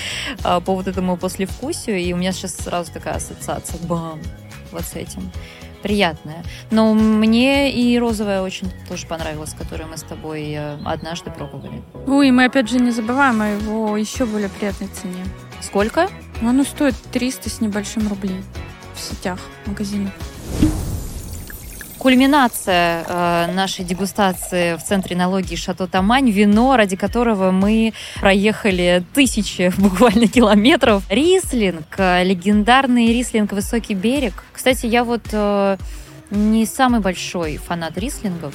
а, 0.43 0.61
по 0.61 0.75
вот 0.75 0.87
этому 0.87 1.17
послевкусию. 1.17 1.99
И 1.99 2.13
у 2.13 2.17
меня 2.17 2.33
сейчас 2.33 2.55
сразу 2.57 2.93
такая 2.93 3.15
ассоциация, 3.15 3.79
бам, 3.87 4.21
вот 4.73 4.83
с 4.85 4.95
этим. 4.95 5.33
Приятная. 5.85 6.43
Но 6.71 6.95
мне 6.95 7.71
и 7.71 7.99
розовая 7.99 8.41
очень 8.41 8.73
тоже 8.89 9.07
понравилась, 9.07 9.53
которую 9.53 9.91
мы 9.91 9.99
с 9.99 10.03
тобой 10.03 10.51
э, 10.51 10.79
однажды 10.83 11.31
пробовали. 11.31 11.83
И 12.07 12.31
мы 12.31 12.47
опять 12.47 12.71
же 12.71 12.79
не 12.79 12.91
забываем 12.91 13.43
о 13.43 13.49
его 13.49 13.95
еще 13.95 14.25
более 14.25 14.49
приятной 14.49 14.89
цене. 14.89 15.27
Сколько? 15.61 16.09
Ну, 16.41 16.49
Оно 16.49 16.65
стоит 16.65 16.95
300 17.13 17.51
с 17.51 17.61
небольшим 17.61 18.09
рублей 18.09 18.41
в 18.95 18.99
сетях, 18.99 19.39
в 19.65 19.69
магазинах. 19.69 20.13
Кульминация 22.05 23.03
э, 23.09 23.53
нашей 23.55 23.83
дегустации 23.83 24.77
в 24.77 24.83
Центре 24.83 25.17
налоги 25.17 25.55
Шато 25.55 25.87
Тамань. 25.87 26.31
Вино, 26.31 26.77
ради 26.77 26.97
которого 26.97 27.51
мы 27.51 27.95
проехали 28.21 29.03
тысячи 29.15 29.73
буквально 29.79 30.29
километров. 30.29 31.03
Рислинг, 31.09 31.99
легендарный 31.99 33.07
рислинг 33.07 33.53
«Высокий 33.53 33.95
берег». 33.95 34.45
Кстати, 34.53 34.85
я 34.85 35.03
вот 35.03 35.23
э, 35.33 35.79
не 36.31 36.67
самый 36.67 37.01
большой 37.01 37.57
фанат 37.57 37.97
рислингов, 37.97 38.53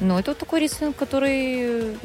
но 0.00 0.20
это 0.20 0.32
вот 0.32 0.38
такой 0.38 0.60
рислинг, 0.60 0.94
который, 0.96 1.96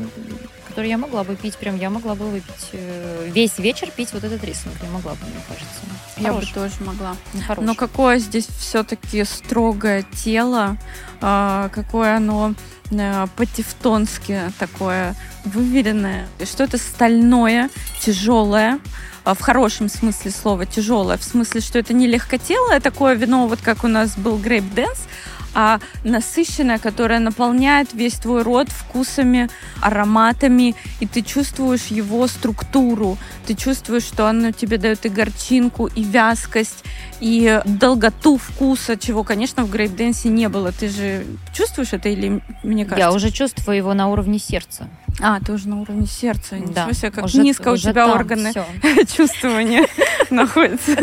который 0.76 0.90
я 0.90 0.98
могла 0.98 1.24
бы 1.24 1.38
пить, 1.38 1.56
прям 1.56 1.78
я 1.78 1.90
могла 1.90 2.16
бы 2.16 2.30
выпить 2.30 2.70
э, 2.74 3.30
весь 3.34 3.60
вечер 3.60 3.90
пить 3.96 4.12
вот 4.12 4.26
этот 4.26 4.44
рислинг. 4.44 4.76
Я 4.84 4.90
могла 4.90 5.14
бы, 5.14 5.20
мне 5.22 5.42
кажется. 5.48 5.82
Я 6.18 6.34
бы 6.34 6.46
тоже 6.54 6.74
могла. 6.86 7.16
хороший. 7.48 7.66
Но 7.66 7.76
какое 7.76 8.20
здесь 8.20 8.46
все-таки 8.60 9.24
строгое 9.24 10.04
тело, 10.24 10.76
а, 11.22 11.70
какое 11.70 12.18
оно 12.18 12.56
э, 12.92 13.28
по-тевтонски 13.38 14.52
такое 14.60 15.16
выверенное. 15.46 16.28
И 16.40 16.46
что 16.46 16.66
это 16.66 16.78
стальное, 16.78 17.70
тяжелое, 18.02 18.80
а, 19.24 19.34
в 19.34 19.40
хорошем 19.40 19.88
смысле 19.88 20.30
слова 20.30 20.66
тяжелое, 20.66 21.18
в 21.18 21.24
смысле, 21.24 21.62
что 21.62 21.80
это 21.80 21.94
не 21.94 22.06
легкотелое 22.06 22.82
такое 22.82 23.16
вино, 23.16 23.48
вот 23.48 23.62
как 23.62 23.86
у 23.86 23.88
нас 23.88 24.18
был 24.18 24.38
Grape 24.38 24.76
Dance, 24.76 25.08
а 25.56 25.80
насыщенное, 26.04 26.78
которое 26.78 27.20
наполняет 27.20 27.94
весь 27.94 28.16
твой 28.16 28.44
рот 28.44 28.70
вкусами, 28.70 29.50
ароматами, 29.82 30.76
и 31.00 31.08
ты 31.08 31.22
чувствуешь 31.22 31.88
его 31.88 32.28
структуру, 32.28 33.18
ты 33.48 33.56
чувствуешь, 33.56 34.04
что 34.04 34.28
оно 34.28 34.52
тебе 34.52 34.78
дает 34.78 35.06
и 35.06 35.10
горчинку, 35.10 35.88
и 35.88 36.04
вязкость, 36.04 36.84
и 37.22 37.62
долготу 37.66 38.38
вкуса, 38.38 38.98
чего, 38.98 39.24
конечно, 39.24 39.64
в 39.64 39.72
грейп-денсе 39.72 40.30
не 40.30 40.50
было. 40.50 40.72
Ты 40.72 40.90
же 40.90 41.26
чувствуешь 41.54 41.94
это 41.94 42.10
или 42.10 42.42
мне 42.64 42.84
кажется? 42.84 43.10
Я 43.10 43.14
уже 43.14 43.32
чувствую 43.32 43.78
его 43.78 43.94
на 43.94 44.10
уровне 44.10 44.40
сердца. 44.40 44.90
А, 45.22 45.40
ты 45.40 45.54
уже 45.54 45.70
на 45.70 45.80
уровне 45.82 46.08
сердца. 46.08 46.58
Да, 46.74 46.82
Ничего 46.82 46.92
себе, 46.94 47.12
как 47.12 47.26
уже- 47.26 47.40
низко 47.40 47.70
у 47.70 47.74
уже 47.74 47.84
тебя 47.92 48.06
там 48.08 48.12
органы 48.12 48.52
чувствования 49.16 49.88
находятся. 50.30 50.98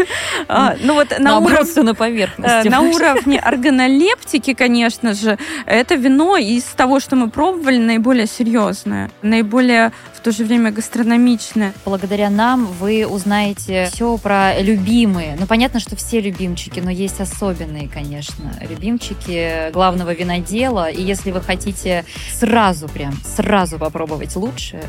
А, 0.49 0.75
Ну 0.83 0.95
вот 0.95 1.19
на 1.19 1.39
уровне... 1.39 1.83
на 1.83 1.91
Э, 1.91 1.95
поверхности. 1.95 2.69
На 2.69 2.81
уровне 2.83 3.39
органолептики, 3.39 4.53
конечно 4.55 5.15
же, 5.15 5.39
это 5.67 5.95
вино 5.95 6.37
из 6.37 6.65
того, 6.65 7.01
что 7.01 7.17
мы 7.17 7.31
пробовали, 7.31 7.79
наиболее 7.79 8.27
серьезное, 8.27 9.11
наиболее 9.23 9.93
то 10.23 10.31
же 10.31 10.45
время 10.45 10.71
гастрономичное. 10.71 11.75
Благодаря 11.85 12.31
нам 12.31 12.67
вы 12.67 13.07
узнаете 13.07 13.91
все 13.93 14.17
про 14.17 14.61
любимые. 14.61 15.37
Ну, 15.39 15.47
понятно, 15.47 15.81
что 15.81 15.97
все 15.97 16.21
любимчики, 16.21 16.81
но 16.81 16.91
есть 16.91 17.21
особенные, 17.21 17.89
конечно, 17.89 18.53
любимчики 18.61 19.71
главного 19.73 20.15
винодела. 20.15 20.89
И 20.89 21.03
если 21.03 21.33
вы 21.33 21.41
хотите 21.41 22.05
сразу 22.33 22.89
прям, 22.89 23.15
сразу 23.25 23.79
попробовать 23.79 24.37
лучшее, 24.37 24.85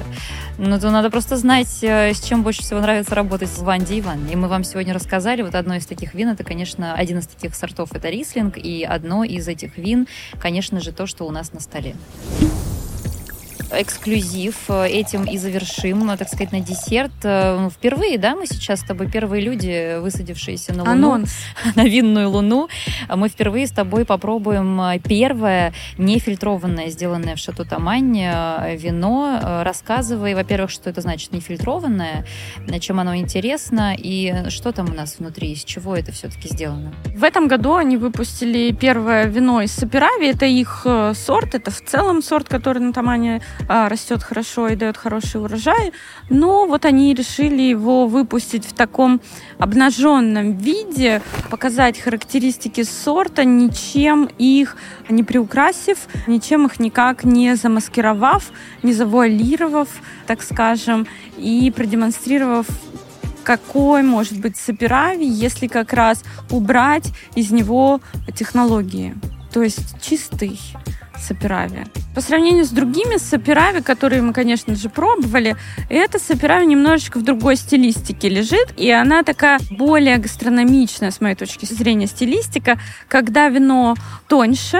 ну, 0.57 0.79
то 0.79 0.91
надо 0.91 1.09
просто 1.09 1.35
знать, 1.35 1.79
э, 1.81 2.13
с 2.13 2.21
чем 2.21 2.43
больше 2.43 2.61
всего 2.61 2.79
нравится 2.79 3.15
работать 3.15 3.49
с 3.49 3.57
Ванди 3.57 3.99
Иван. 3.99 4.27
И 4.27 4.35
мы 4.35 4.47
вам 4.47 4.63
сегодня 4.63 4.93
рассказали, 4.93 5.41
вот 5.41 5.55
одно 5.55 5.75
из 5.75 5.87
таких 5.87 6.13
вин, 6.13 6.29
это, 6.29 6.43
конечно, 6.43 6.93
один 6.93 7.17
из 7.17 7.27
таких 7.27 7.55
сортов, 7.55 7.93
это 7.93 8.09
рислинг, 8.09 8.57
и 8.57 8.83
одно 8.83 9.23
из 9.23 9.47
этих 9.47 9.77
вин, 9.77 10.07
конечно 10.39 10.79
же, 10.79 10.91
то, 10.91 11.07
что 11.07 11.25
у 11.25 11.31
нас 11.31 11.53
на 11.53 11.59
столе 11.59 11.95
эксклюзив. 13.71 14.69
Э, 14.69 14.87
Этим 14.87 15.23
и 15.23 15.37
завершим, 15.37 16.09
э, 16.09 16.17
так 16.17 16.27
сказать, 16.27 16.51
на 16.51 16.59
десерт. 16.59 17.11
Э, 17.23 17.69
Впервые, 17.71 18.17
да, 18.17 18.35
мы 18.35 18.45
сейчас 18.45 18.81
с 18.81 18.83
тобой 18.83 19.09
первые 19.09 19.43
люди, 19.43 19.99
высадившиеся 19.99 20.73
на 20.73 20.83
Луну, 20.83 20.91
Анонс. 20.91 21.35
на 21.75 21.85
винную 21.85 22.29
Луну. 22.29 22.67
Мы 23.09 23.29
впервые 23.29 23.67
с 23.67 23.71
тобой 23.71 24.05
попробуем 24.05 25.01
первое 25.01 25.73
нефильтрованное, 25.97 26.89
сделанное 26.89 27.35
в 27.35 27.39
Шато 27.39 27.65
Тамань 27.65 28.17
вино. 28.17 29.39
Рассказывай, 29.63 30.35
во-первых, 30.35 30.69
что 30.69 30.89
это 30.89 31.01
значит 31.01 31.31
нефильтрованное, 31.31 32.25
на 32.67 32.79
чем 32.79 32.99
оно 32.99 33.15
интересно 33.15 33.95
и 33.97 34.49
что 34.49 34.71
там 34.71 34.89
у 34.89 34.93
нас 34.93 35.19
внутри, 35.19 35.53
из 35.53 35.63
чего 35.63 35.95
это 35.95 36.11
все-таки 36.11 36.47
сделано. 36.49 36.93
В 37.15 37.23
этом 37.23 37.47
году 37.47 37.75
они 37.75 37.97
выпустили 37.97 38.71
первое 38.71 39.25
вино 39.25 39.61
из 39.61 39.71
Саперави. 39.71 40.27
Это 40.27 40.45
их 40.45 40.85
сорт, 41.13 41.55
это 41.55 41.71
в 41.71 41.81
целом 41.81 42.21
сорт, 42.21 42.47
который 42.47 42.79
на 42.79 42.93
Тамане 42.93 43.41
растет 43.67 44.23
хорошо 44.23 44.67
и 44.67 44.75
дает 44.75 44.97
хороший 44.97 45.41
урожай. 45.41 45.93
Но 46.29 46.65
вот 46.65 46.85
они 46.85 47.13
решили 47.13 47.61
его 47.61 48.07
выпустить 48.07 48.65
в 48.65 48.73
таком 48.73 49.21
обнаженном 49.57 50.57
виде, 50.57 51.21
показать 51.49 51.99
характеристики 51.99 52.83
сорта, 52.83 53.43
ничем 53.43 54.29
их 54.37 54.77
не 55.09 55.23
приукрасив, 55.23 55.97
ничем 56.27 56.65
их 56.65 56.79
никак 56.79 57.23
не 57.23 57.55
замаскировав, 57.55 58.51
не 58.83 58.93
завуалировав, 58.93 59.87
так 60.27 60.41
скажем, 60.41 61.07
и 61.37 61.71
продемонстрировав 61.75 62.67
какой 63.43 64.03
может 64.03 64.39
быть 64.39 64.57
саперави, 64.57 65.27
если 65.27 65.67
как 65.67 65.93
раз 65.93 66.23
убрать 66.49 67.11
из 67.35 67.51
него 67.51 67.99
технологии. 68.35 69.15
То 69.51 69.61
есть 69.61 70.01
чистый 70.01 70.59
саперави. 71.23 71.85
По 72.15 72.21
сравнению 72.21 72.65
с 72.65 72.69
другими 72.69 73.17
саперави, 73.17 73.81
которые 73.81 74.21
мы, 74.21 74.33
конечно 74.33 74.75
же, 74.75 74.89
пробовали, 74.89 75.55
эта 75.89 76.19
саперави 76.19 76.65
немножечко 76.65 77.17
в 77.19 77.23
другой 77.23 77.55
стилистике 77.55 78.29
лежит, 78.29 78.73
и 78.77 78.91
она 78.91 79.23
такая 79.23 79.59
более 79.71 80.17
гастрономичная, 80.17 81.09
с 81.09 81.21
моей 81.21 81.35
точки 81.35 81.65
зрения, 81.65 82.07
стилистика, 82.07 82.77
когда 83.07 83.49
вино 83.49 83.95
тоньше, 84.27 84.79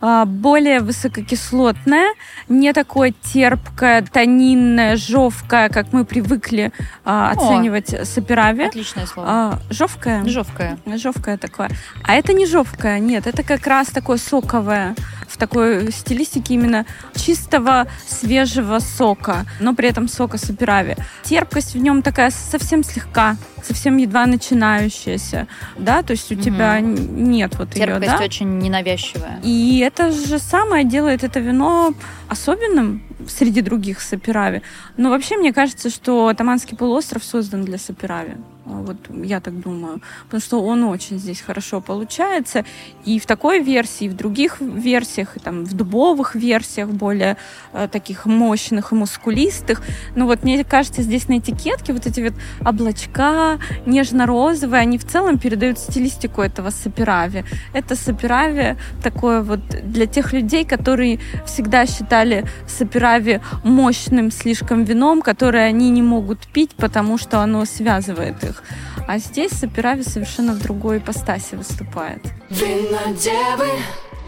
а, 0.00 0.24
более 0.24 0.80
высококислотное, 0.80 2.14
не 2.48 2.72
такое 2.72 3.12
терпкое, 3.32 4.02
тонинное, 4.02 4.96
жевкое, 4.96 5.68
как 5.70 5.92
мы 5.92 6.04
привыкли 6.04 6.72
а, 7.04 7.32
оценивать 7.32 8.06
саперави. 8.06 8.66
Отличное 8.66 9.06
слово. 9.06 9.28
А, 9.28 9.58
жевкое? 9.70 10.24
Жовкое. 10.24 10.78
Жевкое 10.86 11.36
такое. 11.38 11.70
А 12.04 12.14
это 12.14 12.32
не 12.32 12.46
жевкое, 12.46 13.00
нет, 13.00 13.26
это 13.26 13.42
как 13.42 13.66
раз 13.66 13.88
такое 13.88 14.18
соковое, 14.18 14.94
такой 15.38 15.90
стилистике 15.92 16.54
именно 16.54 16.86
чистого 17.14 17.86
свежего 18.06 18.78
сока, 18.80 19.46
но 19.60 19.74
при 19.74 19.88
этом 19.88 20.08
сока 20.08 20.38
саперави. 20.38 20.96
Терпкость 21.22 21.74
в 21.74 21.78
нем 21.78 22.02
такая 22.02 22.30
совсем 22.30 22.84
слегка, 22.84 23.36
совсем 23.62 23.96
едва 23.96 24.26
начинающаяся, 24.26 25.46
да, 25.78 26.02
то 26.02 26.12
есть 26.12 26.30
у 26.30 26.34
угу. 26.34 26.42
тебя 26.42 26.80
нет 26.80 27.56
вот 27.58 27.70
Терпкость 27.70 28.12
ее, 28.12 28.18
да? 28.18 28.24
очень 28.24 28.58
ненавязчивая. 28.58 29.40
И 29.42 29.78
это 29.78 30.12
же 30.12 30.38
самое 30.38 30.84
делает 30.84 31.24
это 31.24 31.40
вино 31.40 31.94
особенным 32.28 33.02
среди 33.28 33.62
других 33.62 34.00
саперави. 34.00 34.62
Но 34.96 35.10
вообще 35.10 35.36
мне 35.36 35.52
кажется, 35.52 35.90
что 35.90 36.32
Таманский 36.34 36.76
полуостров 36.76 37.24
создан 37.24 37.64
для 37.64 37.78
саперави. 37.78 38.36
Вот 38.68 38.96
я 39.24 39.40
так 39.40 39.60
думаю. 39.60 40.00
Потому 40.24 40.40
что 40.40 40.62
он 40.62 40.84
очень 40.84 41.18
здесь 41.18 41.40
хорошо 41.40 41.80
получается. 41.80 42.64
И 43.04 43.18
в 43.18 43.26
такой 43.26 43.60
версии, 43.62 44.04
и 44.04 44.08
в 44.08 44.16
других 44.16 44.60
версиях, 44.60 45.36
и 45.36 45.40
там 45.40 45.64
в 45.64 45.74
дубовых 45.74 46.34
версиях, 46.34 46.88
более 46.88 47.36
э, 47.72 47.88
таких 47.90 48.26
мощных 48.26 48.92
и 48.92 48.94
мускулистых. 48.94 49.82
Но 50.14 50.26
вот 50.26 50.44
мне 50.44 50.62
кажется, 50.64 51.02
здесь 51.02 51.28
на 51.28 51.38
этикетке 51.38 51.92
вот 51.92 52.06
эти 52.06 52.20
вот 52.20 52.34
облачка 52.64 53.58
нежно-розовые, 53.86 54.82
они 54.82 54.98
в 54.98 55.06
целом 55.06 55.38
передают 55.38 55.78
стилистику 55.78 56.42
этого 56.42 56.70
саперави. 56.70 57.44
Это 57.72 57.96
саперави 57.96 58.76
такое 59.02 59.42
вот 59.42 59.60
для 59.82 60.06
тех 60.06 60.32
людей, 60.32 60.64
которые 60.64 61.20
всегда 61.46 61.86
считали 61.86 62.44
саперави 62.66 63.40
мощным 63.64 64.30
слишком 64.30 64.84
вином, 64.84 65.22
которое 65.22 65.64
они 65.64 65.90
не 65.90 66.02
могут 66.02 66.46
пить, 66.48 66.74
потому 66.76 67.16
что 67.16 67.40
оно 67.40 67.64
связывает 67.64 68.44
их. 68.44 68.57
А 69.06 69.18
здесь 69.18 69.52
Сапирави 69.52 70.02
совершенно 70.02 70.52
в 70.52 70.58
другой 70.58 70.98
ипостаси 70.98 71.54
выступает. 71.54 72.22
Винодевы. 72.50 73.70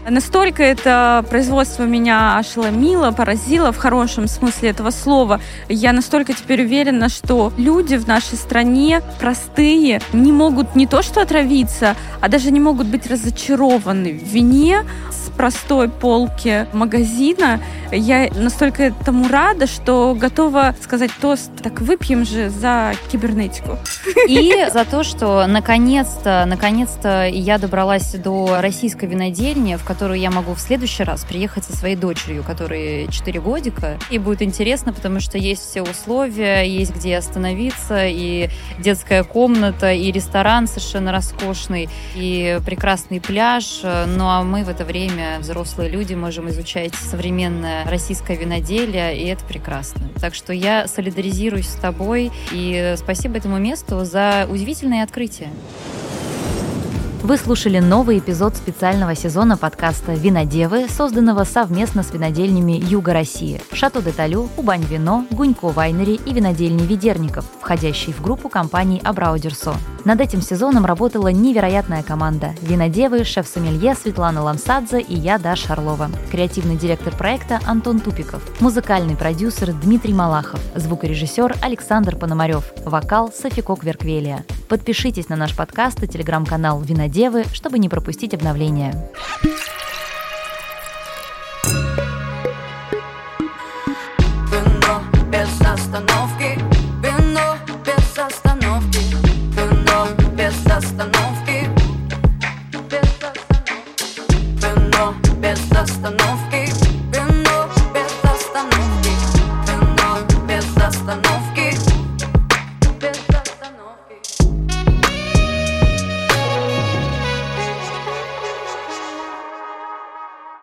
Настолько 0.09 0.63
это 0.63 1.23
производство 1.29 1.83
меня 1.83 2.37
ошеломило, 2.39 3.11
поразило 3.11 3.71
в 3.71 3.77
хорошем 3.77 4.27
смысле 4.27 4.69
этого 4.69 4.89
слова. 4.89 5.39
Я 5.69 5.93
настолько 5.93 6.33
теперь 6.33 6.63
уверена, 6.63 7.07
что 7.07 7.53
люди 7.57 7.95
в 7.97 8.07
нашей 8.07 8.37
стране 8.37 9.03
простые 9.19 10.01
не 10.11 10.31
могут 10.31 10.75
не 10.75 10.87
то 10.87 11.03
что 11.03 11.21
отравиться, 11.21 11.95
а 12.19 12.29
даже 12.29 12.49
не 12.49 12.59
могут 12.59 12.87
быть 12.87 13.05
разочарованы 13.05 14.13
в 14.13 14.23
вине, 14.23 14.85
простой 15.41 15.89
полки 15.89 16.67
магазина. 16.71 17.59
Я 17.91 18.29
настолько 18.35 18.83
этому 18.83 19.27
рада, 19.27 19.65
что 19.65 20.15
готова 20.15 20.75
сказать 20.79 21.09
тост. 21.19 21.49
Так 21.63 21.81
выпьем 21.81 22.25
же 22.25 22.51
за 22.51 22.93
кибернетику. 23.11 23.79
И 24.27 24.67
за 24.71 24.85
то, 24.85 25.03
что 25.03 25.47
наконец-то, 25.47 26.45
наконец-то 26.47 27.25
я 27.25 27.57
добралась 27.57 28.13
до 28.13 28.61
российской 28.61 29.05
винодельни, 29.05 29.77
в 29.77 29.83
которую 29.83 30.19
я 30.19 30.29
могу 30.29 30.53
в 30.53 30.59
следующий 30.59 31.01
раз 31.01 31.25
приехать 31.25 31.63
со 31.63 31.75
своей 31.75 31.95
дочерью, 31.95 32.43
которой 32.43 33.07
4 33.09 33.39
годика. 33.41 33.97
И 34.11 34.19
будет 34.19 34.43
интересно, 34.43 34.93
потому 34.93 35.19
что 35.19 35.39
есть 35.39 35.67
все 35.67 35.81
условия, 35.81 36.61
есть 36.61 36.95
где 36.95 37.17
остановиться, 37.17 38.05
и 38.05 38.49
детская 38.77 39.23
комната, 39.23 39.91
и 39.91 40.11
ресторан 40.11 40.67
совершенно 40.67 41.11
роскошный, 41.11 41.89
и 42.13 42.59
прекрасный 42.63 43.19
пляж. 43.19 43.81
Ну 43.83 44.27
а 44.27 44.43
мы 44.43 44.63
в 44.63 44.69
это 44.69 44.85
время 44.85 45.30
взрослые 45.39 45.89
люди 45.89 46.13
можем 46.13 46.49
изучать 46.49 46.93
современное 46.95 47.85
российское 47.85 48.35
виноделие, 48.35 49.17
и 49.17 49.27
это 49.27 49.43
прекрасно. 49.45 50.09
Так 50.19 50.35
что 50.35 50.53
я 50.53 50.87
солидаризируюсь 50.87 51.67
с 51.67 51.75
тобой, 51.75 52.31
и 52.51 52.95
спасибо 52.97 53.37
этому 53.37 53.57
месту 53.57 54.03
за 54.05 54.47
удивительное 54.49 55.03
открытие. 55.03 55.49
Вы 57.23 57.37
слушали 57.37 57.77
новый 57.77 58.17
эпизод 58.17 58.55
специального 58.55 59.13
сезона 59.13 59.55
подкаста 59.55 60.13
«Винодевы», 60.13 60.87
созданного 60.89 61.43
совместно 61.43 62.01
с 62.01 62.11
винодельнями 62.11 62.71
Юга 62.71 63.13
России, 63.13 63.61
Шато 63.71 64.01
де 64.01 64.11
Талю, 64.11 64.49
Убань 64.57 64.83
Вино, 64.83 65.27
Гунько 65.29 65.67
Вайнери 65.67 66.13
и 66.13 66.33
винодельни 66.33 66.81
Ведерников, 66.81 67.45
входящие 67.61 68.15
в 68.15 68.23
группу 68.23 68.49
компаний 68.49 68.99
Абрау 69.03 69.37
Дюрсо. 69.37 69.75
Над 70.03 70.19
этим 70.19 70.41
сезоном 70.41 70.83
работала 70.83 71.27
невероятная 71.27 72.01
команда– 72.01 72.55
винодевы, 72.63 73.23
шеф-сомелье 73.23 73.93
Светлана 73.93 74.41
Ламсадзе 74.41 74.99
и 74.99 75.15
я, 75.15 75.37
Даша 75.37 75.73
Орлова, 75.73 76.09
креативный 76.31 76.75
директор 76.75 77.15
проекта 77.15 77.59
Антон 77.67 77.99
Тупиков, 77.99 78.41
музыкальный 78.59 79.15
продюсер 79.15 79.73
Дмитрий 79.73 80.15
Малахов, 80.15 80.59
звукорежиссер 80.75 81.57
Александр 81.61 82.15
Пономарев, 82.15 82.73
вокал 82.83 83.31
Софико 83.31 83.75
Кверквелия. 83.75 84.43
Подпишитесь 84.67 85.29
на 85.29 85.35
наш 85.35 85.55
подкаст 85.55 86.01
и 86.01 86.07
телеграм-канал 86.07 86.81
«Винодевы», 86.81 87.10
чтобы 87.53 87.77
не 87.77 87.89
пропустить 87.89 88.33
обновления. 88.33 89.11
без 95.29 95.61
остановки, 95.61 96.40